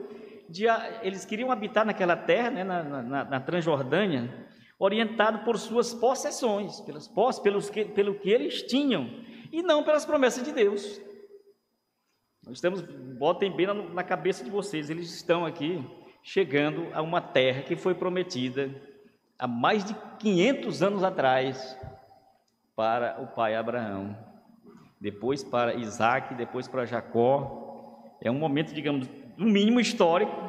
de 0.48 0.64
eles 1.02 1.24
queriam 1.24 1.50
habitar 1.50 1.84
naquela 1.84 2.16
terra, 2.16 2.50
né, 2.50 2.64
na, 2.64 2.82
na, 2.82 3.24
na 3.24 3.40
Transjordânia, 3.40 4.46
orientado 4.78 5.40
por 5.40 5.58
suas 5.58 5.92
possessões, 5.92 6.80
pelas 6.80 7.08
posses, 7.08 7.42
pelos 7.42 7.68
que, 7.68 7.84
pelo 7.84 8.14
que 8.14 8.30
eles 8.30 8.62
tinham, 8.62 9.10
e 9.52 9.62
não 9.62 9.82
pelas 9.82 10.04
promessas 10.04 10.44
de 10.44 10.52
Deus. 10.52 11.00
Nós 12.44 12.56
estamos, 12.56 12.80
botem 13.18 13.54
bem 13.54 13.66
na, 13.66 13.74
na 13.74 14.04
cabeça 14.04 14.44
de 14.44 14.50
vocês, 14.50 14.90
eles 14.90 15.12
estão 15.12 15.44
aqui 15.44 15.84
chegando 16.22 16.88
a 16.92 17.02
uma 17.02 17.20
terra 17.20 17.62
que 17.62 17.76
foi 17.76 17.94
prometida 17.94 18.70
há 19.38 19.46
mais 19.46 19.84
de 19.84 19.94
500 20.18 20.82
anos 20.82 21.04
atrás 21.04 21.78
para 22.74 23.20
o 23.20 23.26
pai 23.26 23.54
Abraão, 23.54 24.16
depois 25.00 25.44
para 25.44 25.74
Isaac, 25.74 26.34
depois 26.34 26.66
para 26.68 26.84
Jacó. 26.84 28.14
É 28.20 28.30
um 28.30 28.38
momento, 28.38 28.74
digamos, 28.74 29.08
no 29.36 29.46
mínimo 29.46 29.78
histórico, 29.80 30.48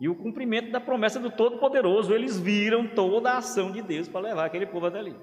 e 0.00 0.08
o 0.08 0.14
cumprimento 0.14 0.70
da 0.70 0.80
promessa 0.80 1.20
do 1.20 1.30
Todo-Poderoso. 1.30 2.14
Eles 2.14 2.40
viram 2.40 2.86
toda 2.88 3.32
a 3.32 3.38
ação 3.38 3.70
de 3.70 3.82
Deus 3.82 4.08
para 4.08 4.20
levar 4.20 4.46
aquele 4.46 4.66
povo 4.66 4.86
até 4.86 4.98
ali. 4.98 5.14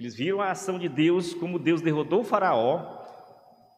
Eles 0.00 0.14
viram 0.14 0.40
a 0.40 0.50
ação 0.50 0.78
de 0.78 0.88
Deus, 0.88 1.34
como 1.34 1.58
Deus 1.58 1.82
derrotou 1.82 2.20
o 2.20 2.24
Faraó, 2.24 3.04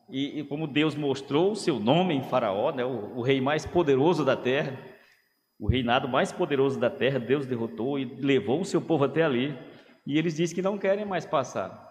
e, 0.08 0.38
e 0.38 0.44
como 0.44 0.68
Deus 0.68 0.94
mostrou 0.94 1.50
o 1.50 1.56
seu 1.56 1.80
nome 1.80 2.14
em 2.14 2.22
Faraó, 2.22 2.70
né, 2.70 2.84
o, 2.84 3.18
o 3.18 3.22
rei 3.22 3.40
mais 3.40 3.66
poderoso 3.66 4.24
da 4.24 4.36
terra, 4.36 4.78
o 5.58 5.66
reinado 5.66 6.06
mais 6.06 6.30
poderoso 6.30 6.78
da 6.78 6.88
terra, 6.88 7.18
Deus 7.18 7.44
derrotou 7.44 7.98
e 7.98 8.04
levou 8.04 8.60
o 8.60 8.64
seu 8.64 8.80
povo 8.80 9.02
até 9.02 9.24
ali, 9.24 9.58
e 10.06 10.16
eles 10.16 10.36
dizem 10.36 10.54
que 10.54 10.62
não 10.62 10.78
querem 10.78 11.04
mais 11.04 11.26
passar. 11.26 11.90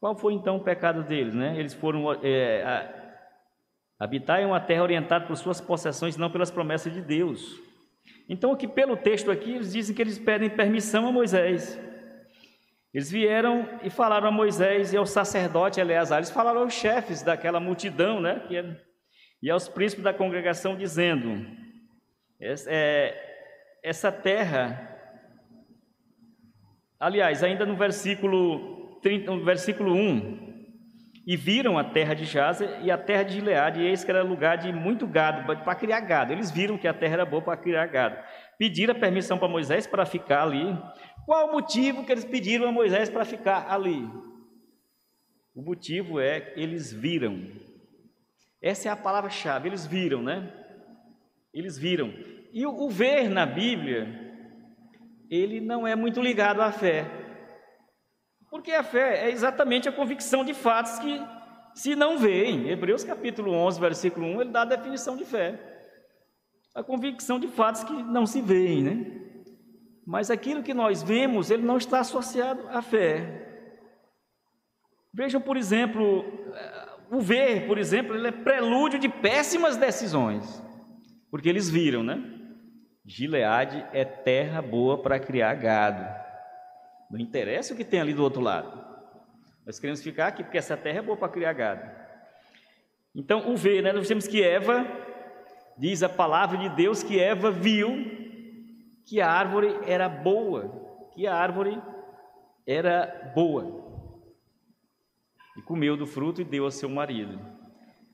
Qual 0.00 0.16
foi 0.16 0.32
então 0.32 0.56
o 0.56 0.64
pecado 0.64 1.02
deles? 1.02 1.34
Né? 1.34 1.58
Eles 1.58 1.74
foram 1.74 2.14
é, 2.22 2.62
a, 2.62 4.04
habitar 4.06 4.40
em 4.40 4.46
uma 4.46 4.58
terra 4.58 4.84
orientada 4.84 5.26
por 5.26 5.36
suas 5.36 5.60
possessões, 5.60 6.16
não 6.16 6.30
pelas 6.30 6.50
promessas 6.50 6.94
de 6.94 7.02
Deus. 7.02 7.60
Então, 8.26 8.52
aqui 8.52 8.66
pelo 8.66 8.96
texto 8.96 9.30
aqui, 9.30 9.52
eles 9.52 9.74
dizem 9.74 9.94
que 9.94 10.00
eles 10.00 10.18
pedem 10.18 10.48
permissão 10.48 11.06
a 11.06 11.12
Moisés. 11.12 11.78
Eles 12.94 13.10
vieram 13.10 13.68
e 13.82 13.90
falaram 13.90 14.28
a 14.28 14.30
Moisés 14.30 14.92
e 14.92 14.96
ao 14.96 15.04
sacerdote 15.04 15.80
Eleazar, 15.80 16.18
eles 16.18 16.30
falaram 16.30 16.60
aos 16.60 16.72
chefes 16.72 17.22
daquela 17.22 17.58
multidão, 17.58 18.20
né? 18.20 18.40
E 19.42 19.50
aos 19.50 19.68
príncipes 19.68 20.04
da 20.04 20.14
congregação, 20.14 20.76
dizendo: 20.76 21.44
é, 22.68 23.12
essa 23.82 24.12
terra. 24.12 24.92
Aliás, 27.00 27.42
ainda 27.42 27.66
no 27.66 27.74
versículo, 27.74 29.00
30, 29.02 29.30
no 29.32 29.44
versículo 29.44 29.92
1, 29.92 30.54
e 31.26 31.36
viram 31.36 31.76
a 31.76 31.84
terra 31.84 32.14
de 32.14 32.24
Jazer 32.24 32.78
e 32.82 32.90
a 32.90 32.96
terra 32.96 33.24
de 33.24 33.34
Gileade, 33.34 33.80
e 33.80 33.86
eis 33.86 34.04
que 34.04 34.10
era 34.10 34.22
lugar 34.22 34.56
de 34.56 34.72
muito 34.72 35.06
gado, 35.06 35.44
para 35.44 35.74
criar 35.74 36.00
gado. 36.00 36.32
Eles 36.32 36.50
viram 36.50 36.78
que 36.78 36.86
a 36.86 36.94
terra 36.94 37.14
era 37.14 37.26
boa 37.26 37.42
para 37.42 37.56
criar 37.56 37.86
gado. 37.86 38.16
Pediram 38.58 38.94
permissão 38.94 39.36
para 39.36 39.48
Moisés 39.48 39.86
para 39.86 40.06
ficar 40.06 40.44
ali, 40.44 40.78
qual 41.24 41.48
o 41.48 41.52
motivo 41.52 42.04
que 42.04 42.12
eles 42.12 42.24
pediram 42.24 42.68
a 42.68 42.72
Moisés 42.72 43.08
para 43.08 43.24
ficar 43.24 43.70
ali? 43.70 44.08
O 45.54 45.62
motivo 45.62 46.20
é 46.20 46.40
que 46.40 46.60
eles 46.60 46.92
viram. 46.92 47.50
Essa 48.60 48.88
é 48.88 48.92
a 48.92 48.96
palavra-chave, 48.96 49.68
eles 49.68 49.86
viram, 49.86 50.22
né? 50.22 50.52
Eles 51.52 51.78
viram. 51.78 52.12
E 52.52 52.66
o, 52.66 52.88
ver 52.88 53.28
na 53.28 53.46
Bíblia, 53.46 54.08
ele 55.30 55.60
não 55.60 55.86
é 55.86 55.94
muito 55.94 56.20
ligado 56.20 56.60
à 56.60 56.72
fé. 56.72 57.06
Porque 58.50 58.72
a 58.72 58.82
fé 58.82 59.26
é 59.26 59.30
exatamente 59.30 59.88
a 59.88 59.92
convicção 59.92 60.44
de 60.44 60.54
fatos 60.54 60.98
que 60.98 61.20
se 61.74 61.94
não 61.96 62.18
veem. 62.18 62.68
Hebreus 62.68 63.04
capítulo 63.04 63.52
11, 63.52 63.80
versículo 63.80 64.26
1, 64.26 64.40
ele 64.40 64.50
dá 64.50 64.62
a 64.62 64.66
definição 64.66 65.16
de 65.16 65.24
fé. 65.24 65.58
A 66.74 66.82
convicção 66.82 67.38
de 67.38 67.48
fatos 67.48 67.84
que 67.84 67.92
não 67.92 68.26
se 68.26 68.40
veem, 68.40 68.82
né? 68.82 69.23
Mas 70.06 70.30
aquilo 70.30 70.62
que 70.62 70.74
nós 70.74 71.02
vemos, 71.02 71.50
ele 71.50 71.62
não 71.62 71.78
está 71.78 72.00
associado 72.00 72.68
à 72.68 72.82
fé. 72.82 73.44
Vejam, 75.12 75.40
por 75.40 75.56
exemplo, 75.56 76.24
o 77.10 77.20
ver, 77.20 77.66
por 77.66 77.78
exemplo, 77.78 78.14
ele 78.14 78.28
é 78.28 78.32
prelúdio 78.32 78.98
de 78.98 79.08
péssimas 79.08 79.76
decisões. 79.76 80.62
Porque 81.30 81.48
eles 81.48 81.70
viram, 81.70 82.02
né? 82.02 82.22
Gileade 83.06 83.84
é 83.92 84.04
terra 84.04 84.60
boa 84.60 85.02
para 85.02 85.18
criar 85.18 85.54
gado. 85.54 86.04
Não 87.10 87.18
interessa 87.18 87.72
o 87.72 87.76
que 87.76 87.84
tem 87.84 88.00
ali 88.00 88.12
do 88.12 88.22
outro 88.22 88.40
lado. 88.40 88.84
Nós 89.64 89.78
queremos 89.78 90.02
ficar 90.02 90.28
aqui 90.28 90.42
porque 90.42 90.58
essa 90.58 90.76
terra 90.76 90.98
é 90.98 91.02
boa 91.02 91.16
para 91.16 91.28
criar 91.28 91.52
gado. 91.52 91.90
Então, 93.14 93.50
o 93.50 93.56
ver, 93.56 93.82
né? 93.82 93.92
Nós 93.92 94.08
temos 94.08 94.26
que 94.26 94.42
Eva, 94.42 94.86
diz 95.78 96.02
a 96.02 96.08
palavra 96.08 96.58
de 96.58 96.68
Deus 96.70 97.02
que 97.02 97.18
Eva 97.18 97.50
viu 97.50 98.23
que 99.06 99.20
a 99.20 99.30
árvore 99.30 99.78
era 99.86 100.08
boa, 100.08 101.08
que 101.14 101.26
a 101.26 101.34
árvore 101.34 101.80
era 102.66 103.32
boa. 103.34 103.84
E 105.56 105.62
comeu 105.62 105.96
do 105.96 106.06
fruto 106.06 106.40
e 106.40 106.44
deu 106.44 106.66
a 106.66 106.70
seu 106.70 106.88
marido. 106.88 107.38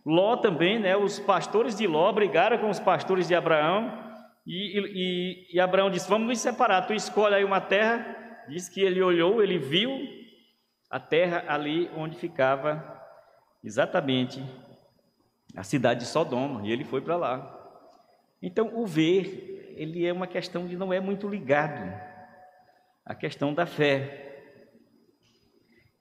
Ló 0.04 0.36
também, 0.36 0.78
né, 0.78 0.96
os 0.96 1.18
pastores 1.18 1.76
de 1.76 1.86
Ló 1.86 2.12
brigaram 2.12 2.58
com 2.58 2.68
os 2.68 2.80
pastores 2.80 3.28
de 3.28 3.34
Abraão, 3.34 3.98
e, 4.46 4.78
e, 4.78 5.56
e 5.56 5.60
Abraão 5.60 5.90
disse: 5.90 6.08
Vamos 6.08 6.26
nos 6.26 6.38
separar, 6.38 6.86
tu 6.86 6.94
escolhe 6.94 7.34
aí 7.34 7.44
uma 7.44 7.60
terra. 7.60 8.16
Diz 8.48 8.68
que 8.68 8.80
ele 8.80 9.00
olhou, 9.00 9.42
ele 9.42 9.58
viu 9.58 9.90
a 10.90 10.98
terra 10.98 11.44
ali 11.46 11.88
onde 11.94 12.16
ficava 12.16 13.00
exatamente 13.62 14.42
a 15.56 15.62
cidade 15.62 16.00
de 16.00 16.06
Sodoma, 16.06 16.66
e 16.66 16.72
ele 16.72 16.84
foi 16.84 17.00
para 17.00 17.16
lá. 17.16 17.56
Então, 18.42 18.72
o 18.74 18.86
ver 18.86 19.59
ele 19.80 20.06
é 20.06 20.12
uma 20.12 20.26
questão 20.26 20.66
de 20.66 20.76
não 20.76 20.92
é 20.92 21.00
muito 21.00 21.26
ligado 21.26 21.90
à 23.06 23.14
questão 23.14 23.54
da 23.54 23.64
fé. 23.64 24.26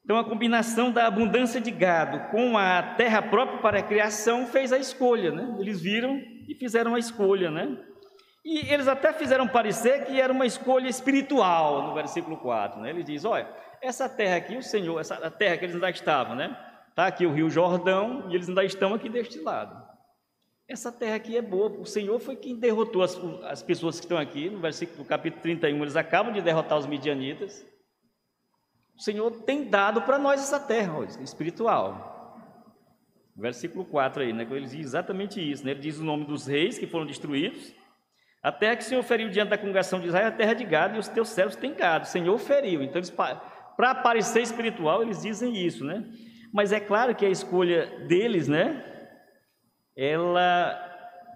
Então, 0.04 0.18
a 0.18 0.24
combinação 0.26 0.92
da 0.92 1.08
abundância 1.08 1.62
de 1.62 1.72
gado 1.72 2.30
com 2.30 2.58
a 2.58 2.84
terra 2.98 3.22
própria 3.22 3.60
para 3.60 3.80
a 3.80 3.82
criação 3.82 4.46
fez 4.48 4.74
a 4.74 4.78
escolha, 4.78 5.32
né? 5.32 5.56
Eles 5.60 5.80
viram 5.80 6.22
e 6.46 6.54
fizeram 6.56 6.94
a 6.94 7.00
escolha, 7.00 7.50
né? 7.50 7.78
E 8.44 8.70
eles 8.70 8.90
até 8.90 9.14
fizeram 9.14 9.48
parecer 9.48 10.06
que 10.06 10.20
era 10.20 10.34
uma 10.34 10.46
escolha 10.46 10.90
espiritual, 10.90 11.88
no 11.88 11.94
versículo 11.94 12.36
4, 12.36 12.82
né? 12.82 12.90
Ele 12.90 13.04
diz: 13.04 13.24
olha, 13.24 13.48
essa 13.82 14.10
terra 14.10 14.36
aqui, 14.36 14.58
o 14.58 14.64
Senhor, 14.64 15.00
essa 15.00 15.32
terra 15.32 15.58
que 15.58 15.64
eles 15.64 15.76
ainda 15.76 15.90
estavam, 15.90 16.36
né? 16.36 16.54
Está 16.90 17.08
aqui 17.08 17.26
o 17.26 17.32
rio 17.32 17.50
Jordão 17.50 18.30
e 18.30 18.36
eles 18.36 18.50
ainda 18.50 18.66
estão 18.66 18.94
aqui 18.94 19.08
deste 19.08 19.40
lado. 19.40 19.89
Essa 20.70 20.92
terra 20.92 21.16
aqui 21.16 21.36
é 21.36 21.42
boa. 21.42 21.72
O 21.80 21.86
Senhor 21.86 22.20
foi 22.20 22.36
quem 22.36 22.56
derrotou 22.56 23.02
as, 23.02 23.20
as 23.46 23.64
pessoas 23.64 24.00
que 24.00 24.06
estão 24.06 24.20
aqui. 24.20 24.52
No 24.52 24.60
versículo 24.60 25.04
capítulo 25.04 25.42
31, 25.42 25.82
eles 25.82 25.96
acabam 25.96 26.32
de 26.32 26.42
derrotar 26.42 26.78
os 26.78 26.86
midianitas. 26.86 27.66
O 28.96 29.02
Senhor 29.02 29.32
tem 29.46 29.64
dado 29.64 30.04
para 30.04 30.20
nós 30.20 30.40
essa 30.40 30.60
terra 30.60 31.04
espiritual. 31.22 32.38
Versículo 33.36 33.84
4 33.84 34.22
aí, 34.22 34.32
né? 34.32 34.48
Ele 34.48 34.68
diz 34.68 34.76
exatamente 34.76 35.42
isso. 35.42 35.66
Né? 35.66 35.72
Ele 35.72 35.80
diz 35.80 35.98
o 35.98 36.04
nome 36.04 36.26
dos 36.26 36.46
reis 36.46 36.78
que 36.78 36.86
foram 36.86 37.08
destruídos. 37.08 37.74
A 38.44 38.52
terra 38.52 38.76
que 38.76 38.84
o 38.84 38.86
Senhor 38.86 39.02
feriu 39.02 39.28
diante 39.28 39.50
da 39.50 39.58
congregação 39.58 40.00
de 40.00 40.06
Israel 40.06 40.26
é 40.26 40.30
a 40.30 40.32
terra 40.32 40.54
de 40.54 40.64
gado, 40.66 40.96
e 40.96 41.00
os 41.00 41.08
teus 41.08 41.30
servos 41.30 41.56
têm 41.56 41.74
gado. 41.74 42.06
O 42.06 42.08
Senhor 42.08 42.38
feriu. 42.38 42.84
Então, 42.84 43.02
para 43.76 43.96
parecer 43.96 44.42
espiritual, 44.42 45.02
eles 45.02 45.24
dizem 45.24 45.58
isso, 45.58 45.84
né? 45.84 46.06
Mas 46.54 46.72
é 46.72 46.80
claro 46.80 47.16
que 47.16 47.26
a 47.26 47.30
escolha 47.30 48.06
deles, 48.08 48.48
né? 48.48 48.89
Ela 50.00 50.76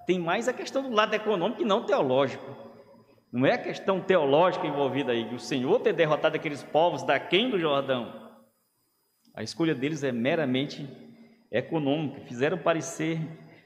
tem 0.07 0.17
mais 0.17 0.47
a 0.47 0.53
questão 0.53 0.83
do 0.83 0.95
lado 0.95 1.13
econômico 1.13 1.61
e 1.61 1.65
não 1.65 1.85
teológico. 1.85 2.45
Não 3.29 3.45
é 3.45 3.53
a 3.53 3.57
questão 3.57 3.99
teológica 3.99 4.65
envolvida 4.65 5.11
aí, 5.11 5.27
que 5.27 5.35
o 5.35 5.39
Senhor 5.39 5.81
ter 5.81 5.91
derrotado 5.91 6.37
aqueles 6.37 6.63
povos 6.63 7.03
daquém 7.03 7.49
do 7.49 7.59
Jordão. 7.59 8.31
A 9.35 9.43
escolha 9.43 9.75
deles 9.75 10.03
é 10.03 10.11
meramente 10.13 10.87
econômica. 11.51 12.21
Fizeram 12.21 12.57
parecer, 12.57 13.19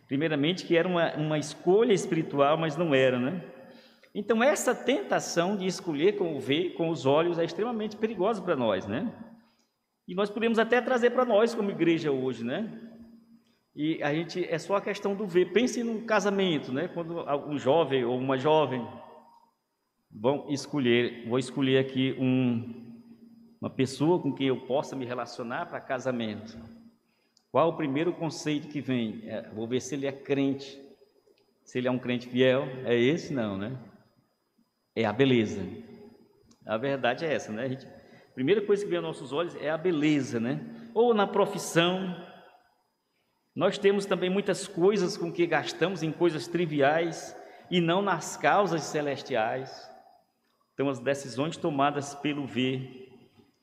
primeiramente, 0.08 0.66
que 0.66 0.76
era 0.76 0.88
uma, 0.88 1.14
uma 1.16 1.38
escolha 1.38 1.94
espiritual, 1.94 2.58
mas 2.58 2.76
não 2.76 2.96
era, 2.96 3.20
né? 3.20 3.44
Então, 4.16 4.42
essa 4.42 4.74
tentação 4.74 5.56
de 5.56 5.68
escolher 5.68 6.18
com 6.18 6.36
o 6.36 6.40
ver, 6.40 6.74
com 6.74 6.90
os 6.90 7.06
olhos, 7.06 7.38
é 7.38 7.44
extremamente 7.44 7.96
perigosa 7.98 8.42
para 8.42 8.56
nós, 8.56 8.88
né? 8.88 9.14
E 10.08 10.16
nós 10.16 10.30
podemos 10.30 10.58
até 10.58 10.82
trazer 10.82 11.12
para 11.12 11.26
nós 11.26 11.54
como 11.54 11.70
igreja 11.70 12.12
hoje, 12.12 12.44
né? 12.44 12.97
E 13.78 14.02
a 14.02 14.12
gente 14.12 14.44
é 14.44 14.58
só 14.58 14.78
a 14.78 14.82
questão 14.82 15.14
do 15.14 15.28
ver. 15.28 15.54
Pense 15.54 15.84
no 15.84 16.02
casamento, 16.02 16.74
né? 16.74 16.88
Quando 16.88 17.24
um 17.48 17.60
jovem 17.60 18.04
ou 18.04 18.18
uma 18.18 18.36
jovem 18.36 18.84
vão 20.10 20.48
escolher, 20.50 21.28
vou 21.30 21.38
escolher 21.38 21.78
aqui 21.78 22.16
um, 22.20 22.98
uma 23.62 23.70
pessoa 23.70 24.20
com 24.20 24.34
quem 24.34 24.48
eu 24.48 24.62
possa 24.62 24.96
me 24.96 25.06
relacionar 25.06 25.68
para 25.68 25.80
casamento. 25.80 26.58
Qual 27.52 27.70
o 27.70 27.78
primeiro 27.78 28.12
conceito 28.14 28.68
que 28.68 28.82
vem? 28.82 29.22
É, 29.26 29.48
vou 29.52 29.68
ver 29.68 29.80
se 29.80 29.94
ele 29.94 30.08
é 30.08 30.12
crente. 30.12 30.82
Se 31.64 31.78
ele 31.78 31.88
é 31.88 31.92
um 31.92 32.00
crente 32.00 32.28
fiel, 32.28 32.64
é 32.84 32.98
esse 32.98 33.32
não, 33.32 33.60
né? 33.60 33.78
É 34.96 35.06
a 35.06 35.14
beleza. 35.14 35.62
A 36.66 36.78
verdade 36.78 37.26
é 37.26 37.32
essa, 37.32 37.52
né? 37.52 37.66
A, 37.66 37.68
gente, 37.70 37.86
a 37.86 38.34
primeira 38.34 38.60
coisa 38.60 38.84
que 38.84 38.90
vem 38.90 38.98
aos 38.98 39.06
nossos 39.06 39.32
olhos 39.32 39.56
é 39.58 39.70
a 39.70 39.78
beleza, 39.78 40.40
né? 40.40 40.90
Ou 40.96 41.14
na 41.14 41.28
profissão, 41.28 42.26
nós 43.58 43.80
temos 43.80 44.06
também 44.06 44.30
muitas 44.30 44.68
coisas 44.68 45.18
com 45.18 45.32
que 45.32 45.48
gastamos 45.48 46.04
em 46.04 46.12
coisas 46.12 46.48
triviais 46.48 47.36
e 47.72 47.82
não 47.82 48.04
nas 48.04 48.38
causas 48.38 48.84
celestiais. 48.84 49.92
Então, 50.76 50.88
as 50.88 51.00
decisões 51.00 51.58
tomadas 51.58 52.14
pelo 52.14 52.46
ver, 52.46 53.12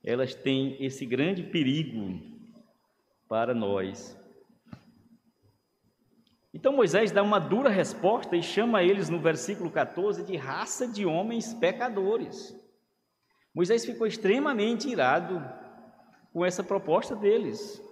elas 0.02 0.34
têm 0.34 0.84
esse 0.84 1.06
grande 1.06 1.44
perigo 1.44 2.20
para 3.28 3.54
nós. 3.54 4.20
Então, 6.52 6.72
Moisés 6.72 7.12
dá 7.12 7.22
uma 7.22 7.38
dura 7.38 7.70
resposta 7.70 8.36
e 8.36 8.42
chama 8.42 8.82
eles 8.82 9.08
no 9.08 9.20
versículo 9.20 9.70
14 9.70 10.24
de 10.24 10.36
raça 10.36 10.88
de 10.88 11.06
homens 11.06 11.54
pecadores. 11.54 12.52
Moisés 13.54 13.84
ficou 13.84 14.08
extremamente 14.08 14.88
irado 14.88 15.40
com 16.32 16.44
essa 16.44 16.64
proposta 16.64 17.14
deles. 17.14 17.83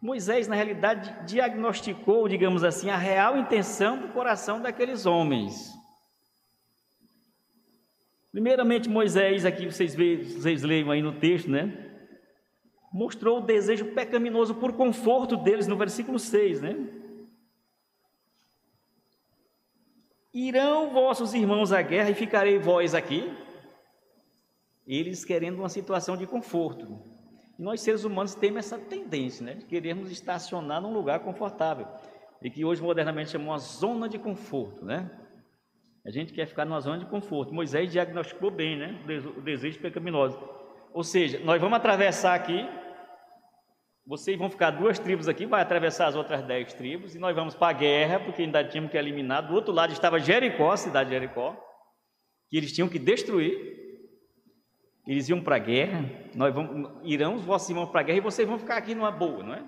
Moisés, 0.00 0.46
na 0.46 0.54
realidade, 0.54 1.26
diagnosticou, 1.26 2.28
digamos 2.28 2.62
assim, 2.62 2.88
a 2.88 2.96
real 2.96 3.36
intenção 3.36 3.98
do 3.98 4.08
coração 4.08 4.60
daqueles 4.60 5.06
homens. 5.06 5.76
Primeiramente, 8.30 8.88
Moisés, 8.88 9.44
aqui 9.44 9.66
vocês, 9.66 9.96
vocês 9.96 10.62
leiam 10.62 10.90
aí 10.90 11.02
no 11.02 11.18
texto, 11.18 11.50
né? 11.50 11.86
Mostrou 12.92 13.38
o 13.38 13.44
desejo 13.44 13.86
pecaminoso 13.86 14.54
por 14.54 14.72
conforto 14.74 15.36
deles 15.36 15.66
no 15.66 15.76
versículo 15.76 16.18
6, 16.18 16.62
né? 16.62 16.76
Irão 20.32 20.90
vossos 20.90 21.34
irmãos 21.34 21.72
à 21.72 21.82
guerra 21.82 22.10
e 22.10 22.14
ficarei 22.14 22.58
vós 22.58 22.94
aqui? 22.94 23.34
Eles 24.86 25.24
querendo 25.24 25.58
uma 25.58 25.68
situação 25.68 26.16
de 26.16 26.26
conforto. 26.26 27.17
E 27.58 27.62
nós, 27.62 27.80
seres 27.80 28.04
humanos, 28.04 28.34
temos 28.34 28.58
essa 28.58 28.78
tendência 28.78 29.44
né, 29.44 29.54
de 29.54 29.64
querermos 29.64 30.10
estacionar 30.10 30.80
num 30.80 30.92
lugar 30.92 31.20
confortável. 31.20 31.88
E 32.40 32.48
que 32.48 32.64
hoje, 32.64 32.80
modernamente, 32.80 33.30
chamamos 33.30 33.52
uma 33.52 33.58
zona 33.58 34.08
de 34.08 34.18
conforto. 34.18 34.84
Né? 34.84 35.10
A 36.06 36.10
gente 36.10 36.32
quer 36.32 36.46
ficar 36.46 36.64
numa 36.64 36.80
zona 36.80 36.98
de 36.98 37.06
conforto. 37.06 37.52
Moisés 37.52 37.90
diagnosticou 37.90 38.50
bem 38.50 38.78
né, 38.78 39.04
o 39.36 39.40
desejo 39.40 39.80
pecaminoso. 39.80 40.38
Ou 40.94 41.02
seja, 41.02 41.40
nós 41.40 41.60
vamos 41.60 41.76
atravessar 41.76 42.34
aqui, 42.34 42.66
vocês 44.06 44.38
vão 44.38 44.48
ficar 44.48 44.70
duas 44.70 44.98
tribos 44.98 45.28
aqui, 45.28 45.44
vai 45.44 45.60
atravessar 45.60 46.06
as 46.06 46.16
outras 46.16 46.42
dez 46.44 46.72
tribos, 46.72 47.14
e 47.14 47.18
nós 47.18 47.36
vamos 47.36 47.54
para 47.54 47.68
a 47.68 47.78
guerra, 47.78 48.20
porque 48.20 48.42
ainda 48.42 48.64
tínhamos 48.64 48.90
que 48.90 48.96
eliminar. 48.96 49.46
Do 49.46 49.54
outro 49.54 49.72
lado 49.72 49.92
estava 49.92 50.18
Jericó, 50.18 50.70
a 50.70 50.76
cidade 50.76 51.10
de 51.10 51.16
Jericó, 51.16 51.54
que 52.48 52.56
eles 52.56 52.72
tinham 52.72 52.88
que 52.88 52.98
destruir 52.98 53.77
eles 55.08 55.26
iam 55.30 55.40
para 55.40 55.56
a 55.56 55.58
guerra, 55.58 56.04
nós 56.34 56.54
vamos, 56.54 56.90
irão 57.02 57.36
os 57.36 57.42
vossos 57.42 57.70
irmãos 57.70 57.88
para 57.88 58.00
a 58.00 58.02
guerra 58.02 58.18
e 58.18 58.20
vocês 58.20 58.46
vão 58.46 58.58
ficar 58.58 58.76
aqui 58.76 58.94
numa 58.94 59.10
boa, 59.10 59.42
não 59.42 59.54
é? 59.54 59.64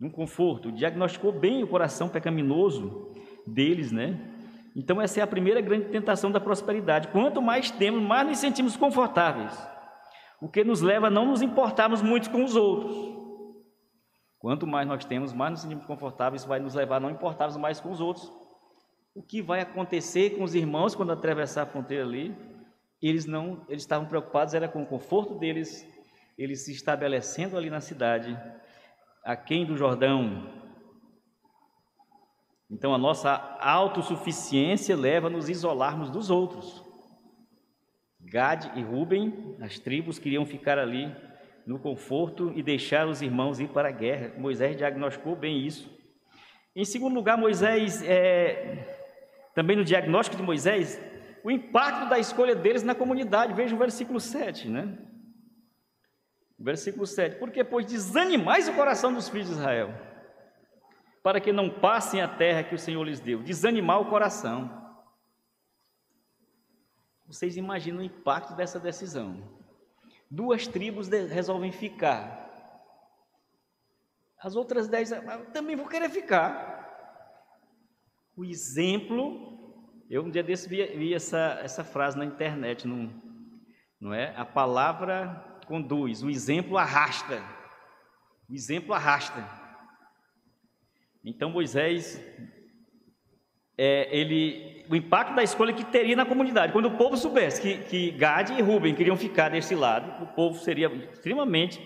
Num 0.00 0.10
conforto. 0.10 0.72
Diagnosticou 0.72 1.30
bem 1.30 1.62
o 1.62 1.68
coração 1.68 2.08
pecaminoso 2.08 3.12
deles, 3.46 3.92
né? 3.92 4.18
Então 4.74 5.00
essa 5.00 5.20
é 5.20 5.22
a 5.22 5.28
primeira 5.28 5.60
grande 5.60 5.90
tentação 5.90 6.32
da 6.32 6.40
prosperidade. 6.40 7.06
Quanto 7.08 7.40
mais 7.40 7.70
temos, 7.70 8.02
mais 8.02 8.26
nos 8.26 8.38
sentimos 8.38 8.76
confortáveis. 8.76 9.56
O 10.42 10.48
que 10.48 10.64
nos 10.64 10.80
leva 10.82 11.06
a 11.06 11.10
não 11.10 11.26
nos 11.26 11.40
importarmos 11.40 12.02
muito 12.02 12.28
com 12.28 12.42
os 12.42 12.56
outros. 12.56 12.96
Quanto 14.40 14.66
mais 14.66 14.88
nós 14.88 15.04
temos, 15.04 15.32
mais 15.32 15.52
nos 15.52 15.60
sentimos 15.60 15.86
confortáveis, 15.86 16.44
vai 16.44 16.58
nos 16.58 16.74
levar 16.74 16.96
a 16.96 17.00
não 17.00 17.10
importarmos 17.10 17.56
mais 17.56 17.78
com 17.78 17.92
os 17.92 18.00
outros. 18.00 18.28
O 19.14 19.22
que 19.22 19.40
vai 19.40 19.60
acontecer 19.60 20.30
com 20.30 20.42
os 20.42 20.56
irmãos 20.56 20.96
quando 20.96 21.12
atravessar 21.12 21.62
a 21.62 21.66
fronteira 21.66 22.02
ali? 22.02 22.55
Eles 23.02 23.26
não, 23.26 23.64
eles 23.68 23.82
estavam 23.82 24.06
preocupados 24.06 24.54
era 24.54 24.68
com 24.68 24.82
o 24.82 24.86
conforto 24.86 25.34
deles, 25.34 25.86
eles 26.36 26.64
se 26.64 26.72
estabelecendo 26.72 27.56
ali 27.56 27.70
na 27.70 27.80
cidade, 27.80 28.38
aquém 29.24 29.64
do 29.64 29.76
Jordão. 29.76 30.50
Então 32.70 32.94
a 32.94 32.98
nossa 32.98 33.32
autossuficiência 33.60 34.96
leva 34.96 35.28
a 35.28 35.30
nos 35.30 35.48
isolarmos 35.48 36.10
dos 36.10 36.30
outros. 36.30 36.84
Gad 38.20 38.76
e 38.76 38.82
Ruben, 38.82 39.56
as 39.60 39.78
tribos 39.78 40.18
queriam 40.18 40.44
ficar 40.44 40.78
ali 40.78 41.14
no 41.66 41.78
conforto 41.78 42.52
e 42.54 42.62
deixar 42.62 43.06
os 43.06 43.22
irmãos 43.22 43.60
ir 43.60 43.68
para 43.68 43.88
a 43.88 43.92
guerra. 43.92 44.32
Moisés 44.38 44.76
diagnosticou 44.76 45.36
bem 45.36 45.64
isso. 45.64 45.90
Em 46.74 46.84
segundo 46.84 47.14
lugar, 47.14 47.38
Moisés, 47.38 48.02
é, 48.02 48.96
também 49.54 49.76
no 49.76 49.84
diagnóstico 49.84 50.36
de 50.36 50.42
Moisés, 50.42 51.00
o 51.46 51.50
impacto 51.50 52.08
da 52.08 52.18
escolha 52.18 52.56
deles 52.56 52.82
na 52.82 52.92
comunidade. 52.92 53.54
Veja 53.54 53.72
o 53.72 53.78
versículo 53.78 54.18
7, 54.18 54.68
né? 54.68 54.98
Versículo 56.58 57.06
7. 57.06 57.38
Porque, 57.38 57.62
pois, 57.62 57.86
desanimais 57.86 58.66
o 58.66 58.74
coração 58.74 59.14
dos 59.14 59.28
filhos 59.28 59.46
de 59.46 59.52
Israel, 59.52 59.94
para 61.22 61.40
que 61.40 61.52
não 61.52 61.70
passem 61.70 62.20
a 62.20 62.26
terra 62.26 62.64
que 62.64 62.74
o 62.74 62.78
Senhor 62.78 63.04
lhes 63.04 63.20
deu. 63.20 63.44
Desanimar 63.44 64.00
o 64.00 64.10
coração. 64.10 64.98
Vocês 67.28 67.56
imaginam 67.56 68.00
o 68.00 68.04
impacto 68.04 68.56
dessa 68.56 68.80
decisão. 68.80 69.40
Duas 70.28 70.66
tribos 70.66 71.06
resolvem 71.06 71.70
ficar. 71.70 72.44
As 74.40 74.56
outras 74.56 74.88
dez 74.88 75.12
ah, 75.12 75.22
também 75.52 75.76
vão 75.76 75.86
querer 75.86 76.10
ficar. 76.10 76.74
O 78.36 78.44
exemplo 78.44 79.55
eu 80.08 80.22
um 80.22 80.30
dia 80.30 80.42
desse 80.42 80.68
vi, 80.68 80.84
vi 80.86 81.14
essa, 81.14 81.58
essa 81.62 81.82
frase 81.82 82.16
na 82.16 82.24
internet, 82.24 82.86
não, 82.86 83.10
não 84.00 84.14
é? 84.14 84.32
A 84.36 84.44
palavra 84.44 85.44
conduz, 85.66 86.22
o 86.22 86.30
exemplo 86.30 86.78
arrasta. 86.78 87.42
O 88.48 88.54
exemplo 88.54 88.94
arrasta. 88.94 89.44
Então 91.24 91.50
Moisés, 91.50 92.22
é, 93.76 94.16
ele, 94.16 94.84
o 94.88 94.94
impacto 94.94 95.34
da 95.34 95.42
escolha 95.42 95.72
que 95.72 95.84
teria 95.84 96.14
na 96.14 96.24
comunidade, 96.24 96.72
quando 96.72 96.86
o 96.86 96.96
povo 96.96 97.16
soubesse 97.16 97.60
que, 97.60 97.78
que 97.84 98.10
Gade 98.12 98.52
e 98.52 98.62
Rubem 98.62 98.94
queriam 98.94 99.16
ficar 99.16 99.48
desse 99.48 99.74
lado, 99.74 100.22
o 100.22 100.28
povo 100.28 100.56
seria 100.60 100.86
extremamente 101.12 101.80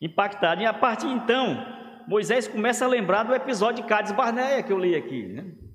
impactado. 0.00 0.62
E 0.62 0.66
a 0.66 0.72
partir 0.72 1.08
de 1.08 1.12
então, 1.12 1.62
Moisés 2.08 2.48
começa 2.48 2.86
a 2.86 2.88
lembrar 2.88 3.24
do 3.24 3.34
episódio 3.34 3.82
de 3.82 3.88
Cades 3.88 4.12
Barneia 4.12 4.62
que 4.62 4.72
eu 4.72 4.78
li 4.78 4.94
aqui, 4.94 5.26
né? 5.26 5.65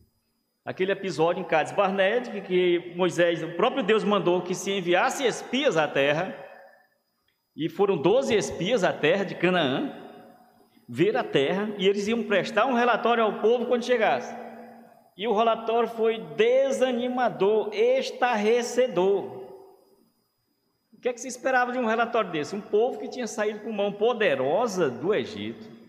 Aquele 0.63 0.91
episódio 0.91 1.41
em 1.41 1.43
Cades 1.43 1.73
Barnea, 1.73 2.21
que, 2.21 2.93
Moisés, 2.95 3.41
o 3.41 3.55
próprio 3.55 3.81
Deus 3.81 4.03
mandou 4.03 4.43
que 4.43 4.53
se 4.53 4.71
enviasse 4.71 5.25
espias 5.25 5.75
à 5.75 5.87
terra, 5.87 6.35
e 7.55 7.67
foram 7.67 7.97
doze 7.97 8.35
espias 8.35 8.83
à 8.83 8.93
terra 8.93 9.25
de 9.25 9.33
Canaã, 9.33 9.91
ver 10.87 11.17
a 11.17 11.23
terra, 11.23 11.73
e 11.79 11.87
eles 11.87 12.07
iam 12.07 12.23
prestar 12.23 12.67
um 12.67 12.75
relatório 12.75 13.23
ao 13.23 13.39
povo 13.41 13.65
quando 13.65 13.83
chegasse. 13.83 14.35
E 15.17 15.27
o 15.27 15.35
relatório 15.35 15.89
foi 15.89 16.19
desanimador, 16.35 17.73
estarrecedor. 17.73 19.41
O 20.93 21.01
que 21.01 21.09
é 21.09 21.13
que 21.13 21.21
se 21.21 21.27
esperava 21.27 21.71
de 21.71 21.79
um 21.79 21.87
relatório 21.87 22.29
desse? 22.29 22.55
Um 22.55 22.61
povo 22.61 22.99
que 22.99 23.09
tinha 23.09 23.25
saído 23.25 23.61
com 23.61 23.71
mão 23.71 23.91
poderosa 23.91 24.91
do 24.91 25.11
Egito, 25.11 25.80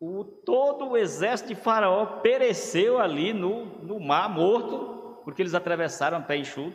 o, 0.00 0.24
todo 0.24 0.88
o 0.88 0.96
exército 0.96 1.50
de 1.50 1.54
Faraó 1.54 2.20
pereceu 2.20 2.98
ali 2.98 3.34
no, 3.34 3.66
no 3.82 4.00
mar, 4.00 4.30
morto, 4.30 5.20
porque 5.24 5.42
eles 5.42 5.54
atravessaram 5.54 6.18
a 6.18 6.22
pé 6.22 6.38
enxuto. 6.38 6.74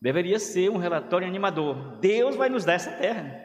Deveria 0.00 0.38
ser 0.38 0.70
um 0.70 0.76
relatório 0.76 1.26
animador. 1.26 1.98
Deus 1.98 2.36
vai 2.36 2.48
nos 2.48 2.64
dar 2.64 2.74
essa 2.74 2.92
terra. 2.92 3.44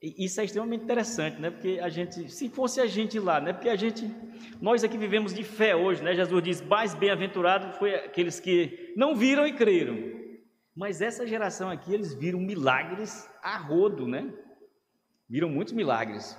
E 0.00 0.26
isso 0.26 0.40
é 0.40 0.44
extremamente 0.44 0.84
interessante, 0.84 1.40
né? 1.40 1.50
Porque 1.50 1.80
a 1.82 1.88
gente, 1.88 2.30
se 2.30 2.50
fosse 2.50 2.80
a 2.80 2.86
gente 2.86 3.18
lá, 3.18 3.40
né? 3.40 3.54
Porque 3.54 3.70
a 3.70 3.74
gente, 3.74 4.08
nós 4.60 4.84
aqui 4.84 4.98
vivemos 4.98 5.32
de 5.32 5.42
fé 5.42 5.74
hoje, 5.74 6.02
né? 6.04 6.14
Jesus 6.14 6.42
diz: 6.42 6.60
mais 6.60 6.94
bem-aventurado 6.94 7.72
foi 7.78 7.94
aqueles 7.94 8.38
que 8.38 8.92
não 8.94 9.16
viram 9.16 9.46
e 9.46 9.54
creram. 9.54 9.96
Mas 10.76 11.00
essa 11.00 11.26
geração 11.26 11.70
aqui, 11.70 11.92
eles 11.92 12.14
viram 12.14 12.38
milagres 12.38 13.28
a 13.42 13.56
rodo, 13.56 14.06
né? 14.06 14.32
viram 15.28 15.48
muitos 15.48 15.74
milagres. 15.74 16.36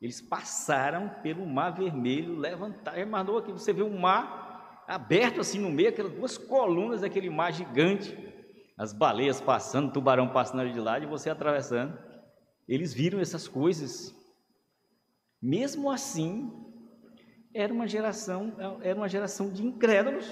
Eles 0.00 0.20
passaram 0.20 1.08
pelo 1.22 1.46
mar 1.46 1.70
vermelho, 1.70 2.36
levantaram, 2.36 3.06
mandou 3.06 3.38
aqui, 3.38 3.50
você 3.50 3.72
vê 3.72 3.82
um 3.82 3.98
mar 3.98 4.84
aberto 4.86 5.40
assim 5.40 5.58
no 5.58 5.70
meio, 5.70 5.88
aquelas 5.88 6.12
duas 6.12 6.38
colunas 6.38 7.00
daquele 7.00 7.30
mar 7.30 7.52
gigante, 7.52 8.16
as 8.76 8.92
baleias 8.92 9.40
passando, 9.40 9.88
o 9.88 9.92
tubarão 9.92 10.28
passando 10.28 10.70
de 10.70 10.78
lado 10.78 11.04
e 11.04 11.08
você 11.08 11.30
atravessando. 11.30 11.98
Eles 12.68 12.92
viram 12.92 13.20
essas 13.20 13.48
coisas. 13.48 14.14
Mesmo 15.40 15.90
assim, 15.90 16.52
era 17.54 17.72
uma 17.72 17.86
geração, 17.86 18.54
era 18.82 18.96
uma 18.96 19.08
geração 19.08 19.50
de 19.50 19.64
incrédulos. 19.64 20.26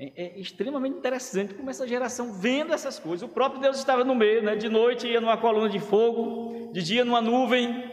É, 0.00 0.26
é, 0.26 0.40
extremamente 0.40 0.96
interessante 0.96 1.54
como 1.54 1.70
essa 1.70 1.86
geração 1.88 2.32
vendo 2.32 2.72
essas 2.72 3.00
coisas. 3.00 3.28
O 3.28 3.32
próprio 3.32 3.60
Deus 3.60 3.78
estava 3.78 4.04
no 4.04 4.14
meio, 4.14 4.44
né? 4.44 4.54
de 4.54 4.68
noite 4.68 5.08
ia 5.08 5.20
numa 5.20 5.36
coluna 5.36 5.68
de 5.68 5.80
fogo, 5.80 6.54
de 6.72 6.82
dia 6.82 7.04
numa 7.04 7.20
nuvem. 7.20 7.90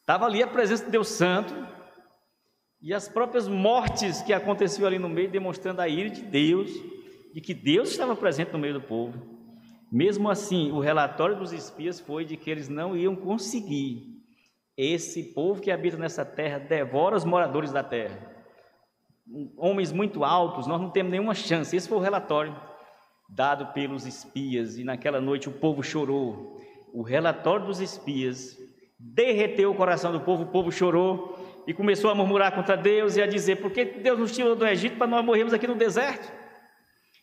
Estava 0.00 0.26
ali 0.26 0.42
a 0.42 0.46
presença 0.46 0.84
de 0.84 0.90
Deus 0.90 1.08
Santo. 1.08 1.54
E 2.82 2.94
as 2.94 3.08
próprias 3.08 3.46
mortes 3.46 4.22
que 4.22 4.32
aconteciam 4.32 4.86
ali 4.86 4.98
no 4.98 5.08
meio, 5.08 5.30
demonstrando 5.30 5.80
a 5.80 5.88
ira 5.88 6.08
de 6.08 6.22
Deus, 6.22 6.70
de 7.34 7.40
que 7.40 7.52
Deus 7.52 7.90
estava 7.90 8.16
presente 8.16 8.52
no 8.52 8.58
meio 8.58 8.74
do 8.74 8.80
povo. 8.80 9.38
Mesmo 9.92 10.30
assim, 10.30 10.70
o 10.70 10.80
relatório 10.80 11.36
dos 11.36 11.52
espias 11.52 12.00
foi 12.00 12.24
de 12.24 12.36
que 12.36 12.50
eles 12.50 12.68
não 12.68 12.96
iam 12.96 13.14
conseguir. 13.14 14.18
Esse 14.76 15.34
povo 15.34 15.60
que 15.60 15.70
habita 15.70 15.96
nessa 15.96 16.24
terra 16.24 16.58
devora 16.58 17.16
os 17.16 17.24
moradores 17.24 17.70
da 17.70 17.82
terra 17.82 18.30
homens 19.56 19.92
muito 19.92 20.24
altos, 20.24 20.66
nós 20.66 20.80
não 20.80 20.90
temos 20.90 21.12
nenhuma 21.12 21.34
chance. 21.34 21.74
Esse 21.74 21.88
foi 21.88 21.98
o 21.98 22.02
relatório 22.02 22.54
dado 23.28 23.72
pelos 23.72 24.06
espias, 24.06 24.76
e 24.76 24.82
naquela 24.82 25.20
noite 25.20 25.48
o 25.48 25.52
povo 25.52 25.82
chorou. 25.82 26.59
O 26.92 27.02
relatório 27.02 27.66
dos 27.66 27.80
espias 27.80 28.58
derreteu 28.98 29.70
o 29.70 29.74
coração 29.74 30.12
do 30.12 30.20
povo, 30.20 30.44
o 30.44 30.48
povo 30.48 30.70
chorou 30.70 31.62
e 31.66 31.74
começou 31.74 32.10
a 32.10 32.14
murmurar 32.14 32.54
contra 32.54 32.76
Deus 32.76 33.16
e 33.16 33.22
a 33.22 33.26
dizer: 33.26 33.56
por 33.56 33.70
que 33.70 33.84
Deus 33.84 34.18
nos 34.18 34.32
tirou 34.32 34.54
do 34.54 34.66
Egito 34.66 34.96
para 34.96 35.06
nós 35.06 35.24
morrermos 35.24 35.52
aqui 35.52 35.66
no 35.66 35.74
deserto? 35.74 36.30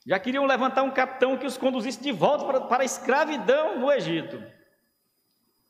Já 0.06 0.17
queriam 0.19 0.45
levantar 0.45 0.84
um 0.84 0.91
capitão 0.91 1.38
que 1.38 1.45
os 1.45 1.58
conduzisse 1.58 2.01
de 2.01 2.12
volta 2.12 2.45
para, 2.45 2.62
para 2.62 2.84
a 2.84 2.86
escravidão 2.86 3.80
no 3.80 3.91
Egito 3.91 4.41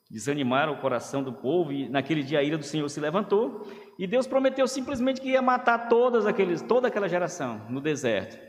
desanimaram 0.10 0.74
o 0.74 0.78
coração 0.78 1.22
do 1.22 1.34
povo 1.34 1.72
e 1.72 1.90
naquele 1.90 2.24
dia 2.24 2.40
a 2.40 2.44
ira 2.44 2.58
do 2.58 2.64
Senhor 2.64 2.88
se 2.90 3.00
levantou 3.00 3.68
e 4.00 4.08
Deus 4.08 4.26
prometeu 4.26 4.68
simplesmente 4.68 5.20
que 5.20 5.30
ia 5.30 5.42
matar 5.42 5.90
todas 5.90 6.26
aqueles, 6.26 6.62
toda 6.62 6.88
aquela 6.88 7.10
geração 7.10 7.66
no 7.70 7.82
deserto. 7.82 8.40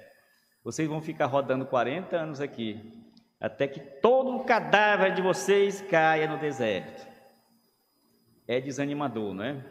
Vocês 0.62 0.88
vão 0.88 1.00
ficar 1.00 1.26
rodando 1.26 1.66
40 1.66 2.16
anos 2.16 2.40
aqui 2.40 2.80
até 3.40 3.68
que 3.68 3.81
todo 3.81 4.37
o 4.37 4.44
cadáver 4.44 5.14
de 5.14 5.22
vocês 5.22 5.81
caia 5.83 6.29
no 6.29 6.38
deserto. 6.38 7.07
É 8.46 8.61
desanimador, 8.61 9.35
não 9.35 9.44
é? 9.44 9.64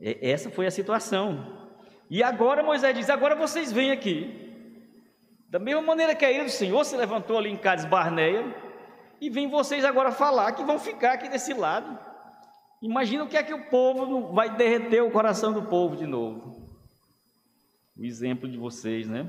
Essa 0.00 0.50
foi 0.50 0.66
a 0.66 0.70
situação. 0.70 1.68
E 2.08 2.22
agora 2.22 2.62
Moisés 2.62 2.96
diz: 2.96 3.10
agora 3.10 3.34
vocês 3.34 3.72
vêm 3.72 3.90
aqui. 3.90 4.44
Da 5.48 5.58
mesma 5.58 5.82
maneira 5.82 6.14
que 6.14 6.24
a 6.24 6.30
ira 6.30 6.44
do 6.44 6.50
Senhor 6.50 6.84
se 6.84 6.96
levantou 6.96 7.38
ali 7.38 7.50
em 7.50 7.56
Cades 7.56 7.84
Barneia, 7.84 8.54
e 9.20 9.30
vem 9.30 9.48
vocês 9.48 9.84
agora 9.84 10.12
falar 10.12 10.52
que 10.52 10.64
vão 10.64 10.78
ficar 10.78 11.12
aqui 11.12 11.28
desse 11.28 11.54
lado. 11.54 11.98
Imagina 12.82 13.24
o 13.24 13.28
que 13.28 13.36
é 13.36 13.42
que 13.42 13.54
o 13.54 13.64
povo 13.70 14.32
vai 14.32 14.54
derreter 14.54 15.02
o 15.02 15.10
coração 15.10 15.52
do 15.52 15.62
povo 15.62 15.96
de 15.96 16.06
novo. 16.06 16.66
O 17.96 18.04
exemplo 18.04 18.48
de 18.48 18.58
vocês, 18.58 19.08
né? 19.08 19.26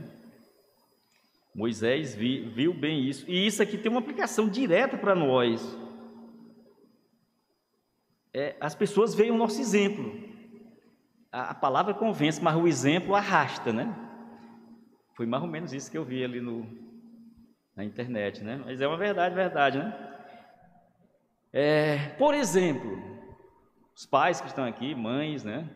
Moisés 1.57 2.13
viu, 2.13 2.71
bem 2.71 3.03
isso. 3.09 3.25
E 3.27 3.47
isso 3.47 3.63
aqui 3.63 3.79
tem 3.79 3.89
uma 3.89 3.99
aplicação 3.99 4.47
direta 4.47 4.95
para 4.95 5.15
nós. 5.15 5.75
É, 8.31 8.55
as 8.61 8.75
pessoas 8.75 9.15
veem 9.15 9.31
o 9.31 9.37
nosso 9.37 9.59
exemplo. 9.59 10.23
A, 11.31 11.49
a, 11.49 11.53
palavra 11.55 11.95
convence, 11.95 12.39
mas 12.39 12.55
o 12.55 12.67
exemplo 12.67 13.15
arrasta, 13.15 13.73
né? 13.73 13.91
Foi 15.15 15.25
mais 15.25 15.41
ou 15.41 15.49
menos 15.49 15.73
isso 15.73 15.89
que 15.89 15.97
eu 15.97 16.05
vi 16.05 16.23
ali 16.23 16.39
no, 16.39 16.63
na 17.75 17.83
internet, 17.83 18.43
né? 18.43 18.61
Mas 18.63 18.79
é 18.79 18.87
uma 18.87 18.95
verdade, 18.95 19.33
verdade, 19.33 19.79
né? 19.79 20.15
É, 21.51 22.09
por 22.19 22.35
exemplo, 22.35 23.01
os 23.95 24.05
pais 24.05 24.39
que 24.39 24.45
estão 24.45 24.63
aqui, 24.63 24.93
mães, 24.93 25.43
né? 25.43 25.67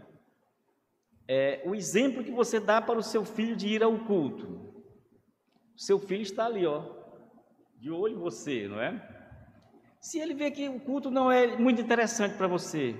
É, 1.27 1.59
o 1.65 1.73
exemplo 1.73 2.23
que 2.23 2.31
você 2.31 2.59
dá 2.59 2.79
para 2.79 2.99
o 2.99 3.03
seu 3.03 3.25
filho 3.25 3.55
de 3.55 3.67
ir 3.67 3.81
ao 3.81 3.97
culto. 3.97 4.70
Seu 5.75 5.99
filho 5.99 6.21
está 6.21 6.45
ali, 6.45 6.65
ó, 6.65 6.83
de 7.77 7.89
olho 7.89 8.15
em 8.15 8.19
você, 8.19 8.67
não 8.67 8.79
é? 8.79 9.01
Se 9.99 10.19
ele 10.19 10.33
vê 10.33 10.51
que 10.51 10.67
o 10.69 10.79
culto 10.79 11.09
não 11.11 11.31
é 11.31 11.55
muito 11.57 11.81
interessante 11.81 12.35
para 12.35 12.47
você, 12.47 12.95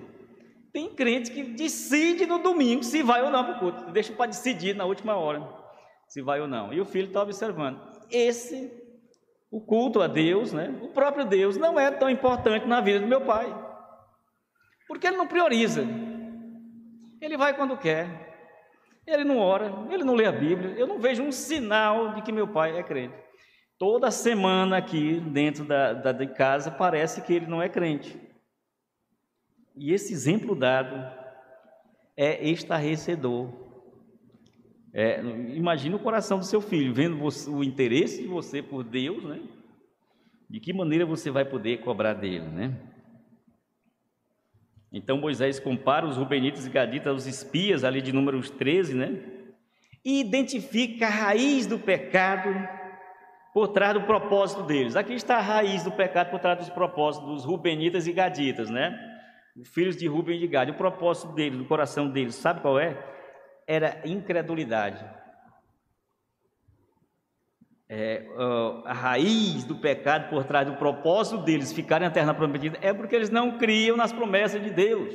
tem 0.71 0.93
crente 0.93 1.31
que 1.31 1.43
decide 1.43 2.25
no 2.25 2.39
domingo 2.39 2.84
se 2.84 3.03
vai 3.03 3.23
ou 3.23 3.29
não 3.29 3.43
para 3.43 3.57
o 3.57 3.60
culto, 3.60 3.91
deixa 3.91 4.13
para 4.13 4.27
decidir 4.27 4.75
na 4.75 4.86
última 4.86 5.15
hora 5.15 5.62
se 6.07 6.21
vai 6.21 6.41
ou 6.41 6.47
não. 6.47 6.73
E 6.73 6.81
o 6.81 6.86
filho 6.86 7.07
está 7.07 7.21
observando. 7.21 7.79
Esse 8.10 8.69
o 9.51 9.60
culto 9.60 10.01
a 10.01 10.07
Deus, 10.07 10.53
né? 10.53 10.77
o 10.81 10.88
próprio 10.88 11.25
Deus, 11.25 11.57
não 11.57 11.77
é 11.77 11.91
tão 11.91 12.10
importante 12.10 12.65
na 12.65 12.79
vida 12.79 13.01
do 13.01 13.07
meu 13.07 13.21
pai. 13.21 13.53
Porque 14.88 15.07
ele 15.07 15.17
não 15.17 15.27
prioriza. 15.27 15.86
Ele 17.19 17.38
vai 17.38 17.53
quando 17.53 17.77
quer. 17.77 18.30
Ele 19.12 19.26
não 19.26 19.38
ora, 19.38 19.74
ele 19.91 20.06
não 20.06 20.15
lê 20.15 20.26
a 20.26 20.32
Bíblia. 20.32 20.74
Eu 20.78 20.88
não 20.88 20.97
vejo 20.97 21.21
um 21.21 21.32
sinal 21.32 22.13
de 22.13 22.21
que 22.21 22.32
meu 22.32 22.47
pai 22.47 22.78
é 22.78 22.84
crente. 22.84 23.13
Toda 23.78 24.10
semana 24.10 24.78
aqui 24.78 25.19
dentro 25.19 25.65
da, 25.65 25.91
da 25.91 26.12
de 26.12 26.28
casa 26.28 26.71
parece 26.71 27.21
que 27.21 27.34
ele 27.34 27.47
não 27.47 27.62
é 27.62 27.67
crente. 27.67 28.17
E 29.76 29.91
esse 29.93 30.13
exemplo 30.13 30.56
dado 30.56 30.95
é 32.15 32.47
estarrecedor. 32.47 33.50
É, 34.93 35.21
imagina 35.56 35.95
o 35.95 36.00
coração 36.00 36.39
do 36.39 36.45
seu 36.45 36.62
filho, 36.62 36.93
vendo 36.93 37.17
você, 37.17 37.50
o 37.50 37.63
interesse 37.63 38.21
de 38.21 38.28
você 38.28 38.62
por 38.62 38.84
Deus, 38.84 39.24
né? 39.24 39.41
De 40.50 40.60
que 40.60 40.74
maneira 40.74 41.06
você 41.06 41.32
vai 41.32 41.43
poder 41.43 41.80
cobrar 41.80 42.13
dele, 42.13 42.47
né? 42.47 42.78
Então 44.91 45.17
Moisés 45.17 45.60
compara 45.60 46.06
os 46.06 46.17
Rubenitas 46.17 46.65
e 46.65 46.69
Gaditas 46.69 47.08
aos 47.08 47.25
espias, 47.25 47.84
ali 47.84 48.01
de 48.01 48.12
números 48.12 48.49
13, 48.49 48.93
né? 48.93 49.19
E 50.04 50.19
identifica 50.19 51.08
a 51.08 51.10
raiz 51.10 51.65
do 51.65 51.80
pecado 51.80 52.49
por 53.54 53.69
trás 53.69 53.93
do 53.93 54.01
propósito 54.01 54.63
deles. 54.63 54.95
Aqui 54.95 55.13
está 55.13 55.38
a 55.38 55.41
raiz 55.41 55.84
do 55.84 55.91
pecado 55.91 56.32
por 56.32 56.39
trás 56.39 56.58
dos 56.58 56.69
propósitos 56.69 57.30
dos 57.30 57.45
Rubenitas 57.45 58.08
e 58.08 58.12
Gaditas, 58.12 58.69
né? 58.69 58.97
Os 59.56 59.69
filhos 59.69 59.95
de 59.95 60.08
Ruben 60.08 60.38
e 60.38 60.39
de 60.39 60.47
Gad. 60.47 60.69
O 60.69 60.73
propósito 60.73 61.34
deles, 61.34 61.58
do 61.58 61.65
coração 61.65 62.10
deles, 62.10 62.36
sabe 62.36 62.62
qual 62.62 62.80
é? 62.80 62.97
era 63.71 64.01
incredulidade. 64.06 65.04
É, 67.93 68.25
a 68.86 68.93
raiz 68.93 69.65
do 69.65 69.75
pecado 69.75 70.30
por 70.30 70.45
trás 70.45 70.65
do 70.65 70.77
propósito 70.77 71.39
deles 71.39 71.73
ficarem 71.73 72.08
na 72.08 72.13
terra 72.13 72.34
prometida 72.34 72.80
é 72.82 72.93
porque 72.93 73.13
eles 73.13 73.30
não 73.30 73.58
criam 73.58 73.97
nas 73.97 74.13
promessas 74.13 74.63
de 74.63 74.69
Deus. 74.69 75.13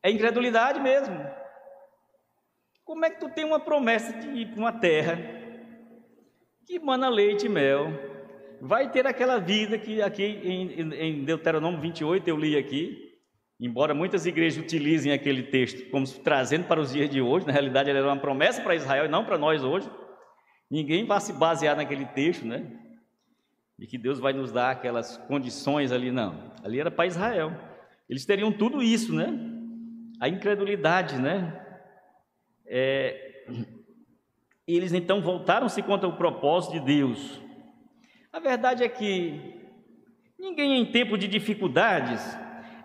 É 0.00 0.08
incredulidade 0.08 0.78
mesmo. 0.78 1.18
Como 2.84 3.04
é 3.04 3.10
que 3.10 3.18
tu 3.18 3.28
tem 3.28 3.44
uma 3.44 3.58
promessa 3.58 4.12
de 4.12 4.28
ir 4.28 4.46
para 4.46 4.60
uma 4.60 4.72
terra 4.72 5.18
que 6.64 6.78
mana 6.78 7.08
leite 7.08 7.46
e 7.46 7.48
mel? 7.48 7.88
Vai 8.60 8.88
ter 8.92 9.04
aquela 9.04 9.38
vida 9.38 9.76
que 9.76 10.00
aqui 10.00 10.22
em, 10.22 10.92
em 10.94 11.24
Deuteronômio 11.24 11.80
28 11.80 12.28
eu 12.28 12.36
li 12.36 12.56
aqui, 12.56 13.10
Embora 13.60 13.92
muitas 13.92 14.24
igrejas 14.24 14.62
utilizem 14.62 15.12
aquele 15.12 15.42
texto 15.42 15.90
como 15.90 16.06
trazendo 16.06 16.64
para 16.64 16.80
os 16.80 16.92
dias 16.92 17.10
de 17.10 17.20
hoje, 17.20 17.46
na 17.46 17.52
realidade 17.52 17.90
ele 17.90 17.98
era 17.98 18.06
uma 18.06 18.16
promessa 18.16 18.62
para 18.62 18.74
Israel 18.74 19.04
e 19.04 19.08
não 19.08 19.22
para 19.22 19.36
nós 19.36 19.62
hoje. 19.62 19.90
Ninguém 20.70 21.04
vai 21.04 21.20
se 21.20 21.32
basear 21.32 21.76
naquele 21.76 22.06
texto, 22.06 22.46
né? 22.46 22.64
De 23.76 23.86
que 23.86 23.98
Deus 23.98 24.20
vai 24.20 24.32
nos 24.32 24.52
dar 24.52 24.70
aquelas 24.70 25.16
condições 25.16 25.90
ali, 25.90 26.12
não. 26.12 26.52
Ali 26.62 26.78
era 26.78 26.90
para 26.90 27.06
Israel. 27.06 27.52
Eles 28.08 28.24
teriam 28.24 28.52
tudo 28.52 28.82
isso, 28.82 29.14
né? 29.14 29.26
A 30.20 30.28
incredulidade, 30.28 31.18
né? 31.18 31.66
É... 32.66 33.44
Eles 34.66 34.92
então 34.92 35.20
voltaram-se 35.20 35.82
contra 35.82 36.08
o 36.08 36.16
propósito 36.16 36.74
de 36.74 36.80
Deus. 36.80 37.40
A 38.32 38.38
verdade 38.38 38.84
é 38.84 38.88
que 38.88 39.58
ninguém 40.38 40.80
em 40.80 40.92
tempo 40.92 41.18
de 41.18 41.26
dificuldades 41.26 42.22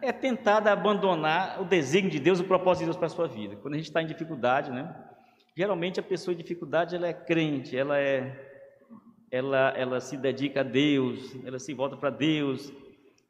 é 0.02 0.12
tentado 0.12 0.68
a 0.68 0.72
abandonar 0.72 1.62
o 1.62 1.66
desígnio 1.66 2.12
de 2.12 2.20
Deus, 2.20 2.40
o 2.40 2.46
propósito 2.46 2.80
de 2.80 2.86
Deus 2.86 2.98
para 2.98 3.06
a 3.06 3.10
sua 3.10 3.28
vida. 3.28 3.56
Quando 3.58 3.76
a 3.76 3.78
gente 3.78 3.88
está 3.88 4.02
em 4.02 4.08
dificuldade, 4.08 4.72
né? 4.72 4.92
Geralmente 5.58 6.02
a 6.02 6.04
pessoa 6.04 6.34
em 6.34 6.38
dificuldade 6.38 6.98
ela 6.98 7.08
é 7.08 7.14
crente, 7.14 7.78
ela 7.78 7.98
é, 7.98 8.36
ela, 9.32 9.70
ela 9.78 10.02
se 10.02 10.18
dedica 10.18 10.60
a 10.60 10.64
Deus, 10.64 11.34
ela 11.46 11.60
se 11.60 11.74
volta 11.74 11.96
para 11.96 12.10
Deus, 12.10 12.74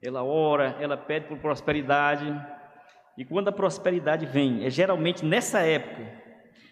ela 0.02 0.24
ora, 0.24 0.76
ela 0.80 0.98
pede 0.98 1.28
por 1.28 1.38
prosperidade. 1.38 2.26
E 3.16 3.24
quando 3.24 3.50
a 3.50 3.52
prosperidade 3.52 4.26
vem, 4.26 4.66
é 4.66 4.72
geralmente 4.72 5.24
nessa 5.24 5.60
época, 5.60 6.02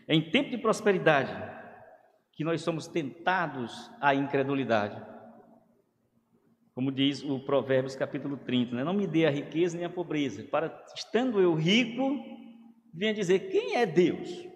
é 0.08 0.16
em 0.16 0.32
tempo 0.32 0.50
de 0.50 0.58
prosperidade, 0.58 1.32
que 2.32 2.44
nós 2.44 2.62
somos 2.62 2.88
tentados 2.88 3.92
à 4.02 4.16
incredulidade. 4.16 5.00
como 6.74 6.92
diz 6.92 7.24
o 7.24 7.40
Provérbios 7.40 7.96
capítulo 7.96 8.38
30, 8.38 8.76
né? 8.76 8.84
não 8.84 8.94
me 8.94 9.06
dê 9.06 9.28
a 9.28 9.30
riqueza 9.30 9.78
nem 9.78 9.86
a 9.86 9.90
pobreza, 9.90 10.42
para 10.42 10.84
estando 10.96 11.40
eu 11.40 11.54
rico, 11.54 12.18
venha 12.92 13.14
dizer 13.14 13.52
quem 13.52 13.76
é 13.76 13.86
Deus, 13.86 14.52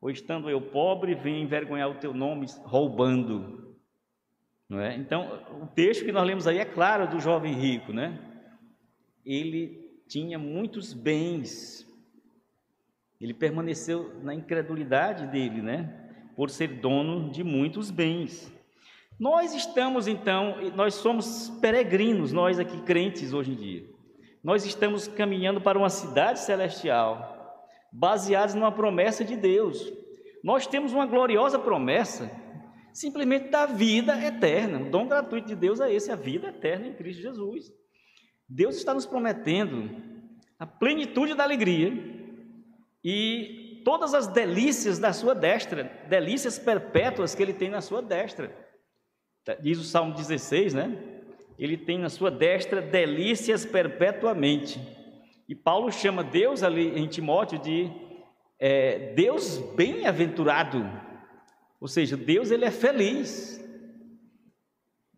ou 0.00 0.10
estando 0.10 0.48
eu 0.48 0.60
pobre, 0.60 1.14
venha 1.14 1.40
envergonhar 1.40 1.90
o 1.90 1.96
teu 1.98 2.14
nome 2.14 2.46
roubando. 2.62 3.76
Não 4.68 4.80
é? 4.80 4.94
Então, 4.96 5.42
o 5.62 5.66
texto 5.66 6.04
que 6.04 6.12
nós 6.12 6.26
lemos 6.26 6.46
aí 6.46 6.58
é 6.58 6.64
claro 6.64 7.08
do 7.08 7.18
jovem 7.18 7.54
rico, 7.54 7.92
né? 7.92 8.18
Ele 9.24 10.02
tinha 10.06 10.38
muitos 10.38 10.92
bens, 10.92 11.86
ele 13.20 13.34
permaneceu 13.34 14.20
na 14.22 14.34
incredulidade 14.34 15.26
dele, 15.26 15.62
né? 15.62 16.10
Por 16.36 16.50
ser 16.50 16.80
dono 16.80 17.30
de 17.30 17.42
muitos 17.42 17.90
bens. 17.90 18.52
Nós 19.18 19.52
estamos 19.54 20.06
então, 20.06 20.56
nós 20.76 20.94
somos 20.94 21.50
peregrinos, 21.60 22.32
nós 22.32 22.60
aqui 22.60 22.80
crentes 22.82 23.32
hoje 23.32 23.52
em 23.52 23.56
dia. 23.56 23.84
Nós 24.44 24.64
estamos 24.64 25.08
caminhando 25.08 25.60
para 25.60 25.76
uma 25.76 25.90
cidade 25.90 26.38
celestial, 26.38 27.37
baseados 27.92 28.54
numa 28.54 28.72
promessa 28.72 29.24
de 29.24 29.36
Deus. 29.36 29.92
Nós 30.42 30.66
temos 30.66 30.92
uma 30.92 31.06
gloriosa 31.06 31.58
promessa, 31.58 32.30
simplesmente 32.92 33.48
da 33.48 33.66
vida 33.66 34.18
eterna. 34.24 34.80
O 34.80 34.90
dom 34.90 35.06
gratuito 35.06 35.48
de 35.48 35.56
Deus 35.56 35.80
é 35.80 35.92
esse, 35.92 36.10
a 36.10 36.16
vida 36.16 36.48
eterna 36.48 36.86
em 36.86 36.94
Cristo 36.94 37.22
Jesus. 37.22 37.72
Deus 38.48 38.76
está 38.76 38.94
nos 38.94 39.06
prometendo 39.06 39.90
a 40.58 40.66
plenitude 40.66 41.34
da 41.34 41.44
alegria 41.44 41.92
e 43.04 43.82
todas 43.84 44.14
as 44.14 44.26
delícias 44.26 44.98
da 44.98 45.12
sua 45.12 45.34
destra, 45.34 45.84
delícias 46.08 46.58
perpétuas 46.58 47.34
que 47.34 47.42
ele 47.42 47.52
tem 47.52 47.70
na 47.70 47.80
sua 47.80 48.02
destra. 48.02 48.54
Tá, 49.44 49.54
diz 49.54 49.78
o 49.78 49.84
Salmo 49.84 50.14
16, 50.14 50.74
né? 50.74 50.98
Ele 51.58 51.76
tem 51.76 51.98
na 51.98 52.08
sua 52.08 52.30
destra 52.30 52.80
delícias 52.80 53.64
perpetuamente. 53.64 54.80
E 55.48 55.54
Paulo 55.54 55.90
chama 55.90 56.22
Deus 56.22 56.62
ali 56.62 56.98
em 56.98 57.08
Timóteo 57.08 57.58
de 57.58 57.90
é, 58.58 59.14
Deus 59.14 59.56
bem-aventurado. 59.74 60.84
Ou 61.80 61.88
seja, 61.88 62.16
Deus 62.16 62.50
ele 62.50 62.66
é 62.66 62.70
feliz. 62.70 63.58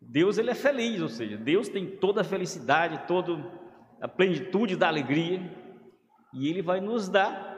Deus 0.01 0.39
ele 0.39 0.51
é 0.51 0.55
feliz, 0.55 1.01
ou 1.01 1.09
seja, 1.09 1.37
Deus 1.37 1.69
tem 1.69 1.87
toda 1.87 2.21
a 2.21 2.25
felicidade, 2.25 3.07
toda 3.07 3.45
a 4.01 4.09
plenitude 4.09 4.75
da 4.75 4.89
alegria, 4.89 5.41
e 6.35 6.49
ele 6.49 6.63
vai 6.63 6.81
nos 6.81 7.09
dar. 7.09 7.49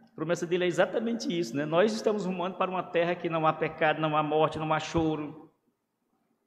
A 0.00 0.14
promessa 0.16 0.46
dele 0.46 0.64
é 0.64 0.66
exatamente 0.66 1.28
isso, 1.28 1.54
né? 1.54 1.64
Nós 1.64 1.92
estamos 1.92 2.24
rumando 2.24 2.56
para 2.56 2.70
uma 2.70 2.82
terra 2.82 3.14
que 3.14 3.28
não 3.28 3.46
há 3.46 3.52
pecado, 3.52 4.00
não 4.00 4.16
há 4.16 4.22
morte, 4.22 4.58
não 4.58 4.72
há 4.72 4.80
choro, 4.80 5.48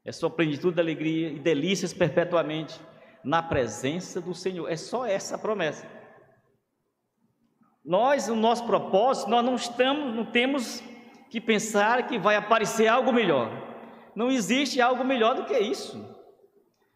é 0.03 0.11
sua 0.11 0.29
plenitude 0.29 0.75
de 0.75 0.81
alegria 0.81 1.29
e 1.29 1.39
delícias 1.39 1.93
perpetuamente 1.93 2.77
na 3.23 3.41
presença 3.41 4.21
do 4.21 4.33
Senhor. 4.33 4.69
É 4.69 4.75
só 4.75 5.05
essa 5.05 5.35
a 5.35 5.39
promessa. 5.39 5.85
Nós, 7.83 8.29
o 8.29 8.35
nosso 8.35 8.65
propósito, 8.65 9.29
nós 9.29 9.43
não 9.43 9.55
estamos, 9.55 10.15
não 10.15 10.25
temos 10.25 10.83
que 11.29 11.39
pensar 11.39 12.07
que 12.07 12.17
vai 12.17 12.35
aparecer 12.35 12.87
algo 12.87 13.11
melhor. 13.11 13.49
Não 14.15 14.29
existe 14.29 14.81
algo 14.81 15.03
melhor 15.03 15.35
do 15.35 15.45
que 15.45 15.57
isso. 15.57 16.17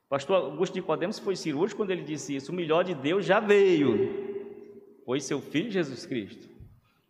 Pastor 0.09 0.35
Augusto 0.35 0.73
de 0.73 0.81
Podemos 0.81 1.17
foi 1.17 1.35
cirúrgico 1.35 1.81
quando 1.81 1.91
ele 1.91 2.03
disse 2.03 2.35
isso. 2.35 2.51
O 2.51 2.55
melhor 2.55 2.83
de 2.83 2.93
Deus 2.93 3.25
já 3.25 3.39
veio. 3.39 4.53
Foi 5.05 5.19
seu 5.19 5.41
filho 5.41 5.71
Jesus 5.71 6.05
Cristo. 6.05 6.47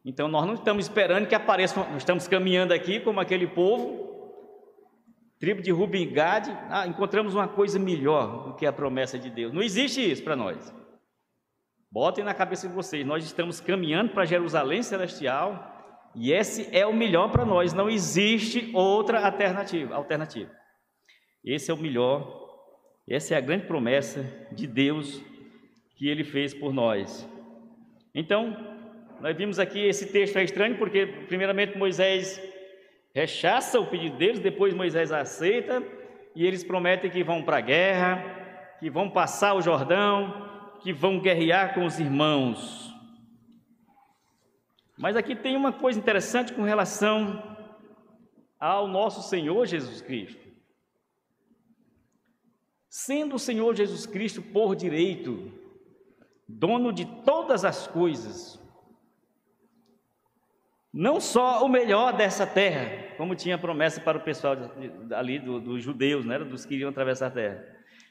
Então 0.05 0.27
nós 0.27 0.45
não 0.45 0.53
estamos 0.53 0.85
esperando 0.85 1.27
que 1.27 1.35
apareça, 1.35 1.85
estamos 1.97 2.27
caminhando 2.27 2.73
aqui 2.73 2.99
como 2.99 3.19
aquele 3.19 3.47
povo 3.47 4.02
tribo 5.43 5.61
de 5.61 5.71
Rubem 5.71 6.09
Gade, 6.09 6.57
ah, 6.69 6.87
encontramos 6.87 7.35
uma 7.35 7.49
coisa 7.49 7.77
melhor 7.77 8.45
do 8.45 8.55
que 8.55 8.65
a 8.65 8.71
promessa 8.71 9.19
de 9.19 9.29
Deus. 9.29 9.51
Não 9.51 9.61
existe 9.61 9.99
isso 9.99 10.23
para 10.23 10.37
nós. 10.37 10.73
Botem 11.91 12.23
na 12.23 12.33
cabeça 12.33 12.65
de 12.65 12.73
vocês, 12.73 13.05
nós 13.05 13.25
estamos 13.25 13.59
caminhando 13.59 14.13
para 14.13 14.23
Jerusalém 14.23 14.81
celestial 14.81 16.09
e 16.15 16.31
esse 16.31 16.73
é 16.73 16.87
o 16.87 16.93
melhor 16.93 17.29
para 17.29 17.43
nós, 17.43 17.73
não 17.73 17.89
existe 17.89 18.71
outra 18.73 19.19
alternativa, 19.19 19.93
alternativa. 19.93 20.49
Esse 21.43 21.69
é 21.69 21.73
o 21.73 21.77
melhor, 21.77 22.25
essa 23.05 23.33
é 23.33 23.37
a 23.37 23.41
grande 23.41 23.67
promessa 23.67 24.23
de 24.49 24.65
Deus 24.65 25.21
que 25.97 26.07
ele 26.07 26.23
fez 26.23 26.53
por 26.53 26.71
nós. 26.71 27.29
Então, 28.15 28.55
nós 29.19 29.35
vimos 29.35 29.59
aqui 29.59 29.85
esse 29.85 30.09
texto 30.09 30.37
é 30.37 30.43
estranho 30.45 30.77
porque 30.77 31.05
primeiramente 31.27 31.77
Moisés 31.77 32.41
rechaça 33.13 33.79
o 33.79 33.87
pedido 33.87 34.17
deles, 34.17 34.39
depois 34.39 34.73
Moisés 34.73 35.11
aceita 35.11 35.83
e 36.35 36.45
eles 36.45 36.63
prometem 36.63 37.11
que 37.11 37.23
vão 37.23 37.43
para 37.43 37.57
a 37.57 37.61
guerra, 37.61 38.75
que 38.79 38.89
vão 38.89 39.09
passar 39.09 39.53
o 39.53 39.61
Jordão, 39.61 40.75
que 40.79 40.91
vão 40.91 41.19
guerrear 41.19 41.73
com 41.73 41.85
os 41.85 41.99
irmãos. 41.99 42.93
Mas 44.97 45.15
aqui 45.15 45.35
tem 45.35 45.55
uma 45.55 45.71
coisa 45.71 45.99
interessante 45.99 46.53
com 46.53 46.63
relação 46.63 47.41
ao 48.59 48.87
nosso 48.87 49.27
Senhor 49.27 49.65
Jesus 49.65 50.01
Cristo. 50.01 50.41
Sendo 52.89 53.35
o 53.35 53.39
Senhor 53.39 53.75
Jesus 53.75 54.05
Cristo 54.05 54.41
por 54.41 54.75
direito, 54.75 55.51
dono 56.47 56.93
de 56.93 57.05
todas 57.23 57.65
as 57.65 57.87
coisas, 57.87 58.62
não 60.93 61.19
só 61.19 61.65
o 61.65 61.69
melhor 61.69 62.13
dessa 62.13 62.45
terra, 62.45 63.15
como 63.17 63.35
tinha 63.35 63.57
promessa 63.57 63.99
para 63.99 64.19
o 64.19 64.21
pessoal 64.21 64.55
ali 65.15 65.39
do, 65.39 65.59
dos 65.59 65.83
judeus, 65.83 66.23
né, 66.23 66.37
dos 66.37 66.65
que 66.65 66.75
iriam 66.75 66.91
atravessar 66.91 67.27
a 67.27 67.31
terra, 67.31 67.65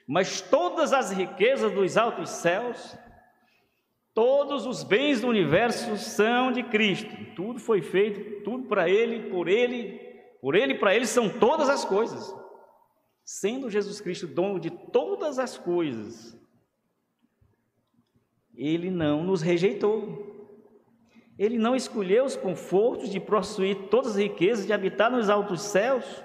mas 0.07 0.41
todas 0.41 0.93
as 0.93 1.13
riquezas 1.13 1.73
dos 1.73 1.97
altos 1.97 2.29
céus, 2.29 2.99
todos 4.13 4.67
os 4.67 4.83
bens 4.83 5.21
do 5.21 5.29
universo 5.29 5.97
são 5.97 6.51
de 6.51 6.65
Cristo. 6.65 7.15
Tudo 7.37 7.61
foi 7.61 7.81
feito, 7.81 8.43
tudo 8.43 8.67
para 8.67 8.89
Ele, 8.89 9.31
por 9.31 9.49
Ele, 9.49 10.01
por 10.41 10.57
Ele 10.57 10.75
para 10.75 10.95
Ele 10.95 11.07
são 11.07 11.29
todas 11.29 11.69
as 11.69 11.85
coisas. 11.85 12.35
Sendo 13.25 13.71
Jesus 13.71 14.01
Cristo 14.01 14.27
dono 14.27 14.59
de 14.59 14.71
todas 14.71 15.39
as 15.39 15.57
coisas, 15.57 16.37
Ele 18.53 18.91
não 18.91 19.23
nos 19.23 19.41
rejeitou. 19.41 20.32
Ele 21.43 21.59
não 21.59 21.75
escolheu 21.75 22.25
os 22.25 22.37
confortos 22.37 23.11
de 23.11 23.19
possuir 23.19 23.89
todas 23.91 24.13
as 24.13 24.17
riquezas, 24.17 24.65
de 24.65 24.73
habitar 24.73 25.11
nos 25.11 25.29
altos 25.29 25.61
céus 25.61 26.23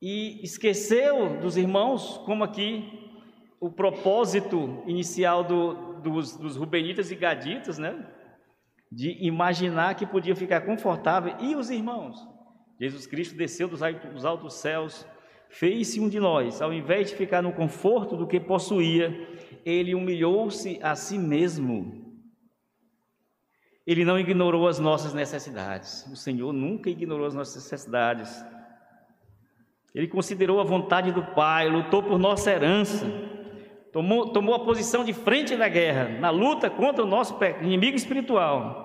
e 0.00 0.40
esqueceu 0.44 1.40
dos 1.40 1.56
irmãos, 1.56 2.16
como 2.18 2.44
aqui 2.44 2.88
o 3.60 3.68
propósito 3.68 4.80
inicial 4.86 5.42
do, 5.42 5.94
dos, 5.94 6.36
dos 6.36 6.54
Rubenitas 6.54 7.10
e 7.10 7.16
Gaditas, 7.16 7.78
né? 7.78 8.06
De 8.92 9.26
imaginar 9.26 9.96
que 9.96 10.06
podia 10.06 10.36
ficar 10.36 10.60
confortável. 10.60 11.34
E 11.40 11.56
os 11.56 11.68
irmãos? 11.68 12.16
Jesus 12.80 13.08
Cristo 13.08 13.36
desceu 13.36 13.66
dos, 13.66 13.82
altos 14.24 14.54
céus, 14.54 15.04
fez-se 15.48 15.98
um 15.98 16.08
de 16.08 16.20
nós. 16.20 16.62
Ao 16.62 16.72
invés 16.72 17.10
de 17.10 17.16
ficar 17.16 17.42
no 17.42 17.52
conforto 17.52 18.16
do 18.16 18.28
que 18.28 18.38
possuía, 18.38 19.10
ele 19.64 19.96
humilhou-se 19.96 20.78
a 20.80 20.94
si 20.94 21.18
mesmo 21.18 22.05
ele 23.86 24.04
não 24.04 24.18
ignorou 24.18 24.66
as 24.66 24.80
nossas 24.80 25.14
necessidades. 25.14 26.04
O 26.10 26.16
Senhor 26.16 26.52
nunca 26.52 26.90
ignorou 26.90 27.26
as 27.26 27.34
nossas 27.34 27.54
necessidades. 27.54 28.44
Ele 29.94 30.08
considerou 30.08 30.60
a 30.60 30.64
vontade 30.64 31.12
do 31.12 31.22
Pai, 31.22 31.68
lutou 31.68 32.02
por 32.02 32.18
nossa 32.18 32.50
herança, 32.50 33.06
tomou, 33.92 34.32
tomou 34.32 34.54
a 34.54 34.64
posição 34.64 35.04
de 35.04 35.12
frente 35.12 35.54
na 35.54 35.68
guerra, 35.68 36.18
na 36.18 36.30
luta 36.30 36.68
contra 36.68 37.04
o 37.04 37.06
nosso 37.06 37.38
inimigo 37.62 37.96
espiritual. 37.96 38.84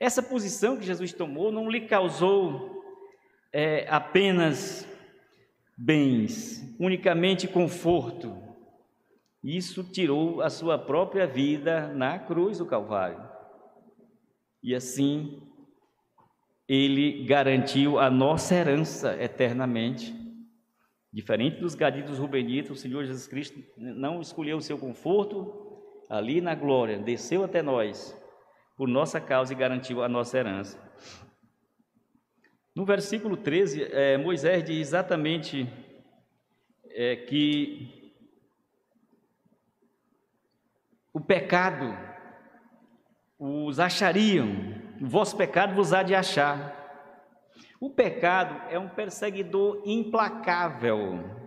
Essa 0.00 0.22
posição 0.22 0.76
que 0.76 0.84
Jesus 0.84 1.12
tomou 1.12 1.52
não 1.52 1.70
lhe 1.70 1.82
causou 1.82 2.82
é, 3.52 3.86
apenas 3.88 4.88
bens, 5.76 6.62
unicamente 6.80 7.46
conforto. 7.46 8.36
Isso 9.42 9.84
tirou 9.84 10.42
a 10.42 10.50
sua 10.50 10.76
própria 10.78 11.26
vida 11.26 11.88
na 11.94 12.18
cruz 12.18 12.58
do 12.58 12.66
Calvário. 12.66 13.29
E 14.62 14.74
assim, 14.74 15.42
ele 16.68 17.24
garantiu 17.24 17.98
a 17.98 18.10
nossa 18.10 18.54
herança 18.54 19.20
eternamente. 19.20 20.14
Diferente 21.12 21.60
dos 21.60 21.74
gaditos 21.74 22.18
rubenitas, 22.18 22.70
o 22.70 22.76
Senhor 22.76 23.04
Jesus 23.04 23.26
Cristo 23.26 23.60
não 23.76 24.20
escolheu 24.20 24.58
o 24.58 24.62
seu 24.62 24.78
conforto 24.78 25.70
ali 26.08 26.40
na 26.40 26.54
glória, 26.54 26.98
desceu 26.98 27.42
até 27.44 27.62
nós 27.62 28.16
por 28.76 28.88
nossa 28.88 29.20
causa 29.20 29.52
e 29.52 29.56
garantiu 29.56 30.02
a 30.02 30.08
nossa 30.08 30.38
herança. 30.38 30.78
No 32.74 32.84
versículo 32.84 33.36
13, 33.36 33.84
é, 33.92 34.16
Moisés 34.16 34.64
diz 34.64 34.78
exatamente 34.78 35.68
é, 36.90 37.16
que 37.16 38.14
o 41.12 41.20
pecado 41.20 42.09
os 43.40 43.80
achariam, 43.80 44.48
o 45.00 45.06
vosso 45.06 45.34
pecado 45.34 45.74
vos 45.74 45.94
há 45.94 46.02
de 46.02 46.14
achar. 46.14 46.78
O 47.80 47.88
pecado 47.88 48.54
é 48.70 48.78
um 48.78 48.90
perseguidor 48.90 49.82
implacável. 49.86 51.38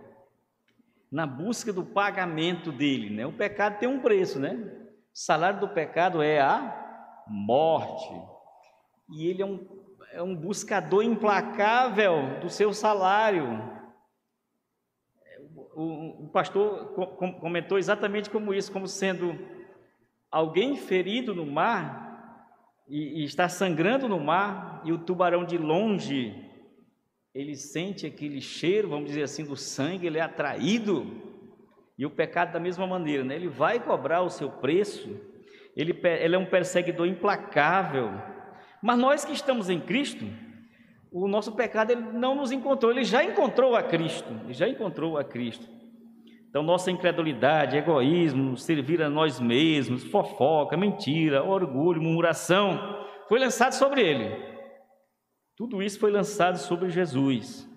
na 1.12 1.28
busca 1.28 1.72
do 1.72 1.84
pagamento 1.84 2.72
dele, 2.72 3.08
né? 3.08 3.24
O 3.24 3.32
pecado 3.32 3.78
tem 3.78 3.88
um 3.88 4.00
preço, 4.00 4.40
né? 4.40 4.50
O 4.50 5.16
salário 5.16 5.60
do 5.60 5.68
pecado 5.68 6.20
é 6.20 6.40
a 6.40 7.24
morte. 7.28 8.12
E 9.10 9.28
ele 9.28 9.40
é 9.40 9.46
um, 9.46 9.64
é 10.10 10.20
um 10.20 10.34
buscador 10.34 11.04
implacável 11.04 12.40
do 12.40 12.50
seu 12.50 12.72
salário. 12.72 13.46
O, 15.76 16.24
o 16.24 16.28
pastor 16.30 16.92
comentou 17.40 17.78
exatamente 17.78 18.28
como 18.28 18.52
isso, 18.52 18.72
como 18.72 18.88
sendo 18.88 19.38
alguém 20.36 20.76
ferido 20.76 21.34
no 21.34 21.46
mar 21.46 22.48
e, 22.88 23.22
e 23.22 23.24
está 23.24 23.48
sangrando 23.48 24.08
no 24.08 24.18
mar 24.18 24.82
e 24.84 24.92
o 24.92 24.98
tubarão 24.98 25.44
de 25.44 25.56
longe 25.56 26.44
ele 27.34 27.56
sente 27.56 28.06
aquele 28.06 28.40
cheiro, 28.40 28.88
vamos 28.88 29.06
dizer 29.08 29.24
assim, 29.24 29.44
do 29.44 29.56
sangue, 29.56 30.06
ele 30.06 30.18
é 30.18 30.22
atraído. 30.22 31.04
E 31.98 32.06
o 32.06 32.10
pecado 32.10 32.52
da 32.52 32.60
mesma 32.60 32.86
maneira, 32.86 33.24
né? 33.24 33.34
Ele 33.34 33.48
vai 33.48 33.80
cobrar 33.80 34.22
o 34.22 34.30
seu 34.30 34.48
preço. 34.48 35.20
Ele, 35.76 35.98
ele 36.04 36.36
é 36.36 36.38
um 36.38 36.46
perseguidor 36.46 37.08
implacável. 37.08 38.12
Mas 38.80 38.98
nós 38.98 39.24
que 39.24 39.32
estamos 39.32 39.68
em 39.68 39.80
Cristo, 39.80 40.24
o 41.10 41.26
nosso 41.26 41.52
pecado 41.52 41.90
ele 41.90 42.02
não 42.02 42.36
nos 42.36 42.52
encontrou, 42.52 42.92
ele 42.92 43.04
já 43.04 43.24
encontrou 43.24 43.74
a 43.74 43.82
Cristo, 43.82 44.32
ele 44.44 44.52
já 44.52 44.68
encontrou 44.68 45.18
a 45.18 45.24
Cristo. 45.24 45.68
Então, 46.54 46.62
nossa 46.62 46.88
incredulidade, 46.88 47.76
egoísmo, 47.76 48.56
servir 48.56 49.02
a 49.02 49.10
nós 49.10 49.40
mesmos, 49.40 50.04
fofoca, 50.04 50.76
mentira, 50.76 51.42
orgulho, 51.42 52.00
murmuração, 52.00 53.04
foi 53.28 53.40
lançado 53.40 53.72
sobre 53.72 54.00
ele. 54.00 54.40
Tudo 55.56 55.82
isso 55.82 55.98
foi 55.98 56.12
lançado 56.12 56.56
sobre 56.58 56.90
Jesus. 56.90 57.68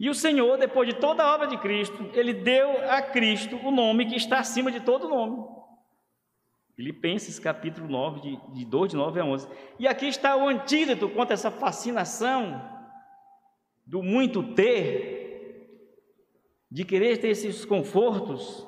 E 0.00 0.08
o 0.08 0.14
Senhor, 0.14 0.56
depois 0.56 0.88
de 0.88 0.94
toda 0.94 1.22
a 1.22 1.34
obra 1.34 1.46
de 1.46 1.58
Cristo, 1.58 2.08
ele 2.14 2.32
deu 2.32 2.90
a 2.90 3.02
Cristo 3.02 3.54
o 3.62 3.70
nome 3.70 4.06
que 4.06 4.16
está 4.16 4.38
acima 4.38 4.72
de 4.72 4.80
todo 4.80 5.10
nome. 5.10 5.46
Filipenses 6.74 7.38
capítulo 7.38 7.86
9, 7.86 8.20
de, 8.22 8.54
de 8.54 8.64
2 8.64 8.92
de 8.92 8.96
9 8.96 9.20
a 9.20 9.24
11. 9.26 9.48
E 9.78 9.86
aqui 9.86 10.06
está 10.06 10.34
o 10.34 10.48
antídoto 10.48 11.06
contra 11.10 11.34
essa 11.34 11.50
fascinação 11.50 12.62
do 13.86 14.02
muito 14.02 14.42
ter, 14.54 15.15
de 16.70 16.84
querer 16.84 17.18
ter 17.18 17.28
esses 17.28 17.64
confortos, 17.64 18.66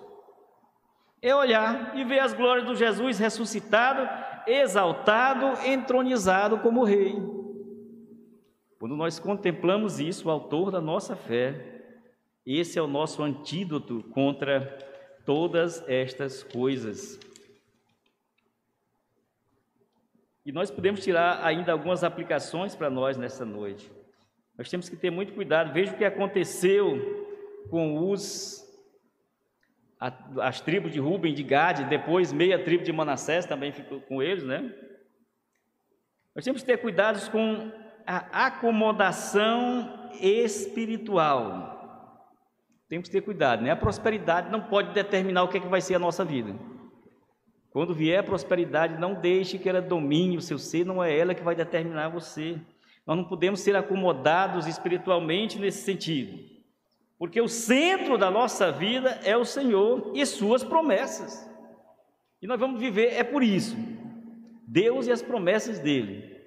é 1.20 1.34
olhar 1.34 1.96
e 1.96 2.04
ver 2.04 2.20
as 2.20 2.32
glórias 2.32 2.66
do 2.66 2.76
Jesus 2.76 3.18
ressuscitado, 3.18 4.08
exaltado, 4.46 5.66
entronizado 5.66 6.58
como 6.58 6.84
Rei. 6.84 7.16
Quando 8.78 8.96
nós 8.96 9.18
contemplamos 9.18 9.98
isso, 9.98 10.28
o 10.28 10.30
autor 10.30 10.70
da 10.70 10.80
nossa 10.80 11.16
fé, 11.16 11.82
esse 12.46 12.78
é 12.78 12.82
o 12.82 12.87
nosso 12.87 13.22
antídoto 13.22 14.04
contra 14.14 14.61
todas 15.26 15.87
estas 15.88 16.42
coisas. 16.44 17.18
E 20.46 20.52
nós 20.52 20.70
podemos 20.70 21.02
tirar 21.02 21.44
ainda 21.44 21.72
algumas 21.72 22.02
aplicações 22.02 22.74
para 22.74 22.88
nós 22.88 23.18
nessa 23.18 23.44
noite. 23.44 23.90
Nós 24.56 24.70
temos 24.70 24.88
que 24.88 24.96
ter 24.96 25.11
muito 25.11 25.34
cuidado. 25.34 25.74
Veja 25.74 25.92
o 25.92 25.96
que 25.98 26.04
aconteceu 26.04 27.27
com 27.71 28.11
os 28.11 28.66
as 30.40 30.61
tribos 30.61 30.92
de 30.92 31.01
Ruben, 31.01 31.35
de 31.35 31.42
Gade, 31.42 31.85
depois 31.85 32.33
meia 32.33 32.62
tribo 32.62 32.85
de 32.85 32.92
Manassés 32.92 33.44
também 33.44 33.73
ficou 33.73 34.01
com 34.01 34.23
eles, 34.23 34.44
né? 34.44 34.73
Nós 36.35 36.44
temos 36.44 36.62
que 36.62 36.68
ter 36.68 36.79
cuidados 36.79 37.29
com 37.29 37.73
a 38.07 38.47
acomodação 38.47 40.11
espiritual. 40.21 41.77
Temos 42.88 43.09
que 43.09 43.12
ter 43.12 43.23
cuidado, 43.23 43.62
né? 43.62 43.73
A 43.73 43.77
prosperidade 43.77 44.51
não 44.51 44.62
pode 44.62 44.94
determinar 44.94 45.42
o 45.42 45.49
que, 45.49 45.59
é 45.59 45.61
que 45.61 45.66
vai 45.66 45.81
ser 45.81 45.97
a 45.97 45.99
nossa 45.99 46.25
vida. 46.25 46.55
Quando 47.71 47.94
vier 47.94 48.21
a 48.21 48.23
prosperidade, 48.23 48.99
não 48.99 49.14
deixe 49.14 49.59
que 49.59 49.68
ela 49.68 49.83
domine 49.83 50.37
o 50.37 50.40
seu 50.40 50.59
ser, 50.59 50.87
não 50.87 51.03
é 51.03 51.16
ela 51.16 51.35
que 51.35 51.42
vai 51.42 51.55
determinar 51.55 52.09
você. 52.09 52.59
Nós 53.07 53.16
não 53.16 53.25
podemos 53.25 53.61
ser 53.61 53.77
acomodados 53.77 54.66
espiritualmente 54.66 55.59
nesse 55.59 55.83
sentido, 55.83 56.38
porque 57.18 57.40
o 57.40 57.48
centro 57.48 58.16
da 58.16 58.31
nossa 58.31 58.70
vida 58.70 59.18
é 59.24 59.37
o 59.37 59.44
Senhor 59.44 60.12
e 60.14 60.24
suas 60.24 60.62
promessas. 60.62 61.48
E 62.40 62.46
nós 62.46 62.61
vamos 62.61 62.81
viver 62.81 63.12
é 63.14 63.24
por 63.24 63.42
isso. 63.42 63.76
Deus 64.66 65.07
e 65.07 65.12
as 65.12 65.20
promessas 65.20 65.81
dele. 65.81 66.38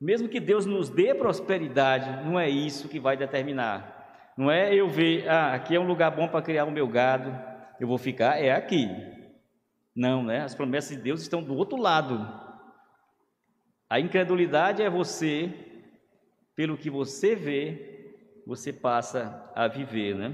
Mesmo 0.00 0.28
que 0.28 0.40
Deus 0.40 0.64
nos 0.64 0.88
dê 0.88 1.14
prosperidade, 1.14 2.24
não 2.24 2.40
é 2.40 2.48
isso 2.48 2.88
que 2.88 2.98
vai 2.98 3.16
determinar. 3.16 4.32
Não 4.36 4.50
é 4.50 4.74
eu 4.74 4.88
ver, 4.88 5.28
ah, 5.28 5.54
aqui 5.54 5.74
é 5.74 5.80
um 5.80 5.86
lugar 5.86 6.10
bom 6.10 6.28
para 6.28 6.42
criar 6.42 6.64
o 6.64 6.70
meu 6.70 6.86
gado, 6.86 7.34
eu 7.80 7.88
vou 7.88 7.98
ficar, 7.98 8.38
é 8.38 8.52
aqui. 8.52 8.88
Não, 9.94 10.22
né? 10.22 10.42
As 10.42 10.54
promessas 10.54 10.96
de 10.96 11.02
Deus 11.02 11.22
estão 11.22 11.42
do 11.42 11.54
outro 11.54 11.78
lado. 11.78 12.26
A 13.88 13.98
incredulidade 13.98 14.82
é 14.82 14.90
você, 14.90 15.52
pelo 16.54 16.76
que 16.76 16.90
você 16.90 17.34
vê, 17.34 17.95
você 18.46 18.72
passa 18.72 19.50
a 19.54 19.66
viver, 19.66 20.14
né? 20.14 20.32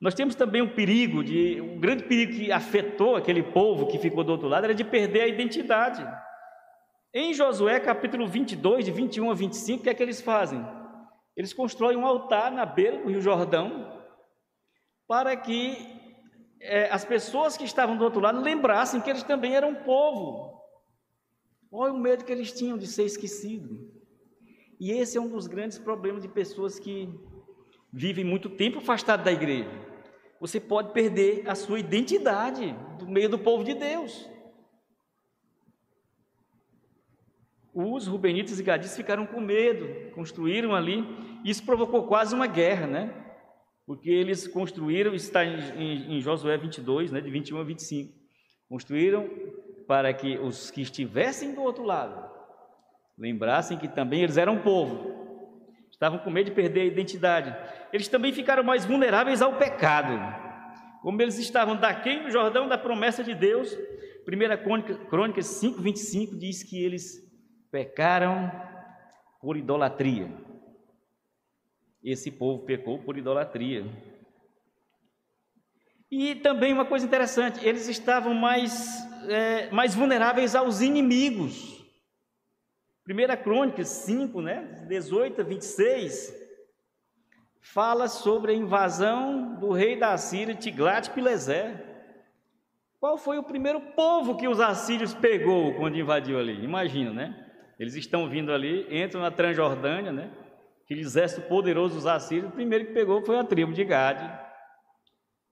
Nós 0.00 0.14
temos 0.14 0.34
também 0.34 0.62
um 0.62 0.74
perigo 0.74 1.22
de, 1.22 1.60
um 1.60 1.78
grande 1.78 2.04
perigo 2.04 2.32
que 2.32 2.50
afetou 2.50 3.14
aquele 3.14 3.42
povo 3.42 3.86
que 3.86 3.98
ficou 3.98 4.24
do 4.24 4.32
outro 4.32 4.48
lado 4.48 4.64
era 4.64 4.74
de 4.74 4.82
perder 4.82 5.20
a 5.20 5.28
identidade. 5.28 6.04
Em 7.14 7.34
Josué 7.34 7.78
capítulo 7.78 8.26
22, 8.26 8.86
de 8.86 8.90
21 8.90 9.30
a 9.30 9.34
25, 9.34 9.80
o 9.80 9.82
que 9.84 9.90
é 9.90 9.94
que 9.94 10.02
eles 10.02 10.22
fazem? 10.22 10.66
Eles 11.36 11.52
constroem 11.52 11.96
um 11.96 12.06
altar 12.06 12.50
na 12.50 12.64
beira 12.64 12.98
do 12.98 13.10
Rio 13.10 13.20
Jordão 13.20 14.02
para 15.06 15.36
que 15.36 15.76
é, 16.58 16.90
as 16.90 17.04
pessoas 17.04 17.56
que 17.56 17.64
estavam 17.64 17.96
do 17.96 18.04
outro 18.04 18.20
lado 18.20 18.40
lembrassem 18.40 19.00
que 19.00 19.10
eles 19.10 19.22
também 19.22 19.54
eram 19.54 19.74
povo. 19.74 20.62
Olha 21.70 21.92
o 21.92 21.98
medo 21.98 22.24
que 22.24 22.32
eles 22.32 22.52
tinham 22.52 22.78
de 22.78 22.86
ser 22.86 23.04
esquecidos. 23.04 23.91
E 24.82 24.90
esse 24.90 25.16
é 25.16 25.20
um 25.20 25.28
dos 25.28 25.46
grandes 25.46 25.78
problemas 25.78 26.22
de 26.22 26.28
pessoas 26.28 26.76
que 26.76 27.08
vivem 27.92 28.24
muito 28.24 28.50
tempo 28.50 28.78
afastadas 28.78 29.24
da 29.24 29.30
igreja. 29.30 29.70
Você 30.40 30.58
pode 30.58 30.92
perder 30.92 31.48
a 31.48 31.54
sua 31.54 31.78
identidade 31.78 32.74
do 32.98 33.06
meio 33.06 33.28
do 33.28 33.38
povo 33.38 33.62
de 33.62 33.74
Deus. 33.74 34.28
os 37.72 38.08
rubenitas 38.08 38.58
e 38.58 38.62
gaditas 38.62 38.96
ficaram 38.96 39.24
com 39.24 39.40
medo, 39.40 40.10
construíram 40.16 40.74
ali, 40.74 41.06
isso 41.44 41.64
provocou 41.64 42.06
quase 42.08 42.34
uma 42.34 42.48
guerra, 42.48 42.86
né? 42.88 43.34
Porque 43.86 44.10
eles 44.10 44.48
construíram, 44.48 45.14
está 45.14 45.44
em, 45.44 45.58
em, 45.80 46.16
em 46.16 46.20
Josué 46.20 46.58
22, 46.58 47.12
né, 47.12 47.20
de 47.20 47.30
21 47.30 47.58
a 47.58 47.62
25, 47.62 48.12
construíram 48.68 49.30
para 49.86 50.12
que 50.12 50.36
os 50.38 50.72
que 50.72 50.82
estivessem 50.82 51.54
do 51.54 51.62
outro 51.62 51.84
lado 51.84 52.31
lembrassem 53.18 53.78
que 53.78 53.88
também 53.88 54.22
eles 54.22 54.36
eram 54.36 54.62
povo, 54.62 55.22
estavam 55.90 56.18
com 56.18 56.30
medo 56.30 56.46
de 56.46 56.52
perder 56.52 56.80
a 56.80 56.86
identidade. 56.86 57.54
Eles 57.92 58.08
também 58.08 58.32
ficaram 58.32 58.64
mais 58.64 58.84
vulneráveis 58.84 59.42
ao 59.42 59.56
pecado, 59.56 60.18
como 61.02 61.20
eles 61.20 61.38
estavam 61.38 61.76
daquele 61.76 62.22
no 62.22 62.30
Jordão 62.30 62.68
da 62.68 62.78
promessa 62.78 63.22
de 63.22 63.34
Deus. 63.34 63.76
1 64.26 65.08
Crônicas 65.08 65.46
5, 65.46 65.80
25 65.80 66.36
diz 66.36 66.62
que 66.62 66.82
eles 66.82 67.20
pecaram 67.70 68.50
por 69.40 69.56
idolatria. 69.56 70.30
Esse 72.02 72.30
povo 72.30 72.64
pecou 72.64 72.98
por 72.98 73.16
idolatria. 73.16 73.84
E 76.10 76.34
também 76.34 76.72
uma 76.72 76.84
coisa 76.84 77.06
interessante, 77.06 77.66
eles 77.66 77.88
estavam 77.88 78.34
mais, 78.34 79.02
é, 79.28 79.70
mais 79.70 79.94
vulneráveis 79.94 80.54
aos 80.54 80.80
inimigos. 80.80 81.71
1 83.08 83.42
Crônicas 83.42 83.88
5, 83.88 84.40
né, 84.40 84.84
18 84.88 85.40
a 85.40 85.44
26, 85.44 86.34
fala 87.60 88.08
sobre 88.08 88.52
a 88.52 88.54
invasão 88.54 89.56
do 89.58 89.72
rei 89.72 89.98
da 89.98 90.16
Síria, 90.16 90.54
Tiglat-Pileser. 90.54 91.90
Qual 93.00 93.18
foi 93.18 93.38
o 93.38 93.42
primeiro 93.42 93.80
povo 93.96 94.36
que 94.36 94.46
os 94.46 94.60
assírios 94.60 95.12
pegou 95.14 95.74
quando 95.74 95.98
invadiu 95.98 96.38
ali? 96.38 96.62
Imagina, 96.62 97.12
né? 97.12 97.50
Eles 97.78 97.96
estão 97.96 98.28
vindo 98.28 98.52
ali, 98.52 98.86
entram 98.90 99.20
na 99.20 99.30
Transjordânia, 99.30 100.12
né? 100.12 100.30
Aquele 100.84 101.00
exército 101.00 101.48
poderoso 101.48 101.96
dos 101.96 102.06
assírios, 102.06 102.50
o 102.50 102.54
primeiro 102.54 102.86
que 102.86 102.92
pegou 102.92 103.24
foi 103.24 103.38
a 103.38 103.44
tribo 103.44 103.72
de 103.72 103.84
Gade 103.84 104.30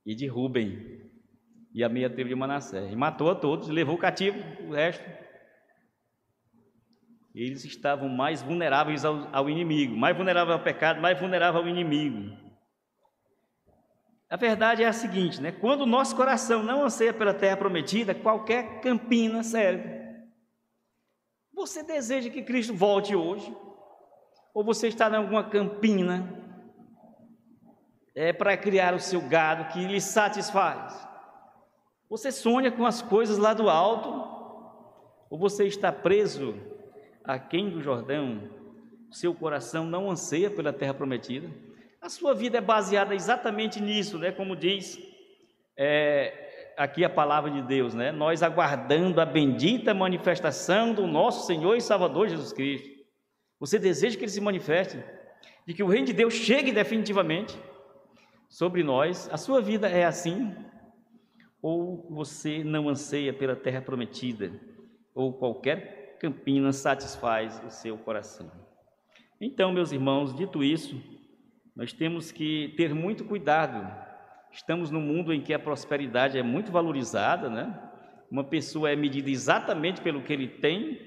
e 0.07 0.15
de 0.15 0.27
Ruben 0.29 1.01
e 1.75 1.83
a 1.83 1.89
meia 1.89 2.11
tribo 2.11 2.29
de 2.29 2.37
Manassés. 2.37 2.93
E 2.93 2.97
matou 2.97 3.31
a 3.31 3.35
todos, 3.35 3.69
levou 3.69 3.99
cativo 3.99 4.39
o 4.69 4.73
resto. 4.73 5.05
Eles 7.35 7.65
estavam 7.65 8.09
mais 8.09 8.43
vulneráveis 8.43 9.05
ao, 9.05 9.29
ao 9.33 9.49
inimigo, 9.49 9.97
mais 9.97 10.17
vulnerável 10.17 10.55
ao 10.55 10.63
pecado, 10.63 11.01
mais 11.01 11.19
vulnerável 11.19 11.61
ao 11.61 11.69
inimigo. 11.69 12.37
A 14.29 14.37
verdade 14.37 14.83
é 14.83 14.87
a 14.87 14.93
seguinte, 14.93 15.41
né? 15.41 15.53
Quando 15.53 15.83
o 15.83 15.87
nosso 15.87 16.15
coração 16.15 16.63
não 16.63 16.85
anseia 16.85 17.13
pela 17.13 17.35
terra 17.35 17.57
prometida, 17.57 18.15
qualquer 18.15 18.81
campina 18.81 19.43
serve. 19.43 20.01
Você 21.53 21.83
deseja 21.83 22.31
que 22.31 22.43
Cristo 22.43 22.75
volte 22.75 23.15
hoje? 23.15 23.55
Ou 24.55 24.65
você 24.65 24.89
está 24.89 25.09
em 25.09 25.17
alguma 25.17 25.45
campina 25.45 26.29
é, 28.15 28.33
para 28.33 28.57
criar 28.57 28.95
o 28.95 29.01
seu 29.01 29.21
gado 29.21 29.73
que 29.73 29.87
lhe 29.87 30.01
satisfaz? 30.01 31.09
Você 32.09 32.33
sonha 32.33 32.73
com 32.73 32.85
as 32.85 33.03
coisas 33.03 33.39
lá 33.39 33.55
do 33.55 33.69
alto? 33.69 34.09
Ou 35.29 35.39
você 35.39 35.67
está 35.67 35.93
preso 35.93 36.70
aquém 37.25 37.71
do 37.71 37.81
Jordão? 37.83 38.49
Seu 39.11 39.35
coração 39.35 39.85
não 39.85 40.11
anseia 40.11 40.51
pela 40.51 40.73
terra 40.73 40.95
prometida? 40.95 41.49
A 42.01 42.09
sua 42.09 42.35
vida 42.35 42.59
é 42.59 42.61
baseada 42.61 43.15
exatamente 43.15 43.81
nisso, 43.81 44.19
né? 44.19 44.33
Como 44.33 44.57
diz 44.57 44.99
é, 45.77 46.73
aqui 46.77 47.05
a 47.05 47.11
palavra 47.11 47.51
de 47.51 47.63
Deus, 47.63 47.95
né? 47.95 48.13
Nós 48.13 48.43
aguardando 48.43 49.21
a 49.21 49.27
bendita 49.27 49.93
manifestação 49.93 50.95
do 50.95 51.07
nosso 51.07 51.47
Senhor 51.47 51.77
e 51.77 51.81
Salvador 51.81 52.29
Jesus 52.29 52.53
Cristo. 52.53 52.89
Você 53.59 53.79
deseja 53.79 54.17
que 54.17 54.25
ele 54.25 54.31
se 54.31 54.41
manifeste? 54.41 54.99
De 55.67 55.75
que 55.75 55.83
o 55.83 55.89
reino 55.89 56.07
de 56.07 56.13
Deus 56.13 56.35
chegue 56.35 56.73
definitivamente? 56.73 57.59
sobre 58.51 58.83
nós. 58.83 59.31
A 59.33 59.39
sua 59.39 59.63
vida 59.63 59.89
é 59.89 60.05
assim? 60.05 60.53
Ou 61.63 62.05
você 62.11 62.65
não 62.65 62.89
anseia 62.89 63.33
pela 63.33 63.55
terra 63.55 63.81
prometida? 63.81 64.53
Ou 65.15 65.33
qualquer 65.33 66.00
campina 66.21 66.71
satisfaz 66.71 67.61
o 67.67 67.71
seu 67.71 67.97
coração? 67.97 68.53
Então, 69.41 69.73
meus 69.73 69.91
irmãos, 69.91 70.35
dito 70.35 70.63
isso, 70.63 71.03
nós 71.75 71.95
temos 71.95 72.31
que 72.31 72.75
ter 72.77 72.95
muito 72.95 73.25
cuidado. 73.25 73.91
Estamos 74.53 74.91
num 74.91 75.01
mundo 75.01 75.33
em 75.33 75.41
que 75.41 75.55
a 75.55 75.59
prosperidade 75.59 76.37
é 76.37 76.43
muito 76.43 76.71
valorizada, 76.71 77.49
né? 77.49 77.75
Uma 78.31 78.45
pessoa 78.45 78.91
é 78.91 78.95
medida 78.95 79.31
exatamente 79.31 80.03
pelo 80.03 80.23
que 80.23 80.33
ele 80.33 80.47
tem, 80.47 81.01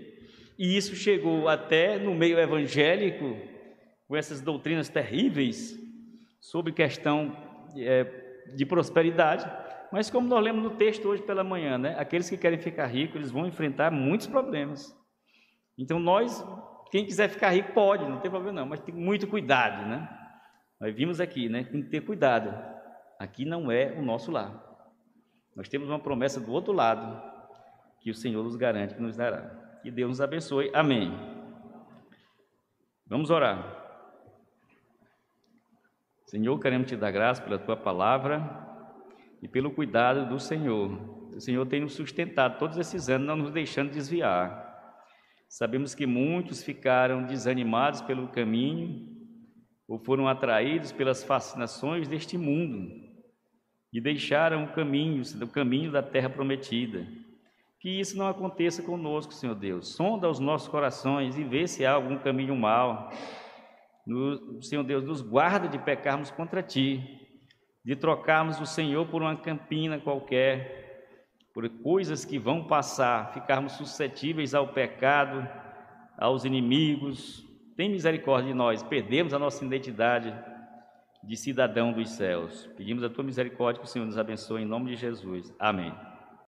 e 0.57 0.75
isso 0.75 0.95
chegou 0.95 1.47
até 1.47 1.99
no 1.99 2.15
meio 2.15 2.39
evangélico, 2.39 3.37
com 4.07 4.15
essas 4.15 4.41
doutrinas 4.41 4.89
terríveis, 4.89 5.79
sobre 6.41 6.73
questão 6.73 7.37
é, 7.77 8.03
de 8.55 8.65
prosperidade, 8.65 9.49
mas 9.91 10.09
como 10.09 10.27
nós 10.27 10.43
lemos 10.43 10.63
no 10.63 10.71
texto 10.71 11.07
hoje 11.07 11.21
pela 11.21 11.43
manhã, 11.43 11.77
né? 11.77 11.95
Aqueles 11.99 12.27
que 12.29 12.37
querem 12.37 12.57
ficar 12.57 12.87
ricos, 12.87 13.15
eles 13.15 13.31
vão 13.31 13.45
enfrentar 13.45 13.91
muitos 13.91 14.25
problemas. 14.25 15.02
Então 15.77 15.99
nós, 15.99 16.45
quem 16.91 17.05
quiser 17.05 17.29
ficar 17.29 17.49
rico 17.49 17.73
pode, 17.73 18.07
não 18.07 18.19
tem 18.19 18.29
problema 18.29 18.61
não, 18.61 18.67
mas 18.67 18.79
tem 18.79 18.93
muito 18.93 19.27
cuidado, 19.27 19.87
né? 19.87 20.07
Nós 20.79 20.93
vimos 20.93 21.19
aqui, 21.19 21.49
né? 21.49 21.63
Tem 21.63 21.81
que 21.81 21.89
ter 21.89 22.01
cuidado. 22.01 22.53
Aqui 23.19 23.45
não 23.45 23.71
é 23.71 23.93
o 23.97 24.01
nosso 24.01 24.31
lar. 24.31 24.61
Nós 25.55 25.69
temos 25.69 25.89
uma 25.89 25.99
promessa 25.99 26.39
do 26.39 26.51
outro 26.51 26.73
lado 26.73 27.21
que 28.01 28.11
o 28.11 28.15
Senhor 28.15 28.43
nos 28.43 28.55
garante 28.55 28.95
que 28.95 29.01
nos 29.01 29.15
dará. 29.15 29.79
Que 29.81 29.89
Deus 29.89 30.09
nos 30.09 30.21
abençoe. 30.21 30.69
Amém. 30.73 31.11
Vamos 33.07 33.29
orar. 33.29 33.81
Senhor, 36.25 36.59
queremos 36.59 36.87
te 36.87 36.97
dar 36.97 37.11
graça 37.11 37.41
pela 37.41 37.59
tua 37.59 37.77
palavra 37.77 38.41
e 39.41 39.47
pelo 39.47 39.71
cuidado 39.71 40.27
do 40.27 40.39
Senhor. 40.39 40.89
O 41.35 41.39
Senhor 41.39 41.65
tem 41.67 41.81
nos 41.81 41.93
sustentado 41.93 42.57
todos 42.57 42.77
esses 42.77 43.09
anos, 43.09 43.27
não 43.27 43.35
nos 43.35 43.51
deixando 43.51 43.91
desviar. 43.91 44.62
Sabemos 45.53 45.93
que 45.93 46.07
muitos 46.07 46.63
ficaram 46.63 47.27
desanimados 47.27 48.01
pelo 48.01 48.27
caminho 48.27 49.07
ou 49.87 49.99
foram 49.99 50.27
atraídos 50.27 50.91
pelas 50.91 51.23
fascinações 51.23 52.07
deste 52.07 52.39
mundo 52.39 52.91
e 53.93 54.01
deixaram 54.01 54.63
o 54.63 54.73
caminho, 54.73 55.21
o 55.43 55.47
caminho 55.47 55.91
da 55.91 56.01
terra 56.01 56.27
prometida. 56.27 57.05
Que 57.79 57.99
isso 57.99 58.17
não 58.17 58.27
aconteça 58.27 58.81
conosco, 58.81 59.31
Senhor 59.31 59.53
Deus. 59.53 59.89
Sonda 59.89 60.27
os 60.27 60.39
nossos 60.39 60.67
corações 60.67 61.37
e 61.37 61.43
vê 61.43 61.67
se 61.67 61.85
há 61.85 61.91
algum 61.91 62.17
caminho 62.17 62.55
no, 64.07 64.59
Senhor 64.59 64.83
Deus, 64.83 65.03
nos 65.03 65.21
guarda 65.21 65.67
de 65.67 65.77
pecarmos 65.77 66.31
contra 66.31 66.63
Ti, 66.63 66.99
de 67.85 67.95
trocarmos 67.95 68.59
o 68.59 68.65
Senhor 68.65 69.05
por 69.05 69.21
uma 69.21 69.35
campina 69.35 69.99
qualquer, 69.99 70.82
por 71.53 71.69
coisas 71.69 72.25
que 72.25 72.39
vão 72.39 72.65
passar, 72.65 73.31
ficarmos 73.33 73.73
suscetíveis 73.73 74.55
ao 74.55 74.69
pecado, 74.69 75.47
aos 76.17 76.45
inimigos. 76.45 77.47
Tem 77.75 77.89
misericórdia 77.89 78.51
de 78.51 78.57
nós, 78.57 78.81
perdemos 78.81 79.33
a 79.33 79.39
nossa 79.39 79.63
identidade 79.63 80.33
de 81.23 81.37
cidadão 81.37 81.93
dos 81.93 82.09
céus. 82.09 82.69
Pedimos 82.75 83.03
a 83.03 83.09
Tua 83.09 83.23
misericórdia 83.23 83.81
que 83.81 83.87
o 83.87 83.89
Senhor 83.89 84.05
nos 84.05 84.17
abençoe 84.17 84.63
em 84.63 84.65
nome 84.65 84.91
de 84.91 84.95
Jesus. 84.95 85.53
Amém. 85.59 85.93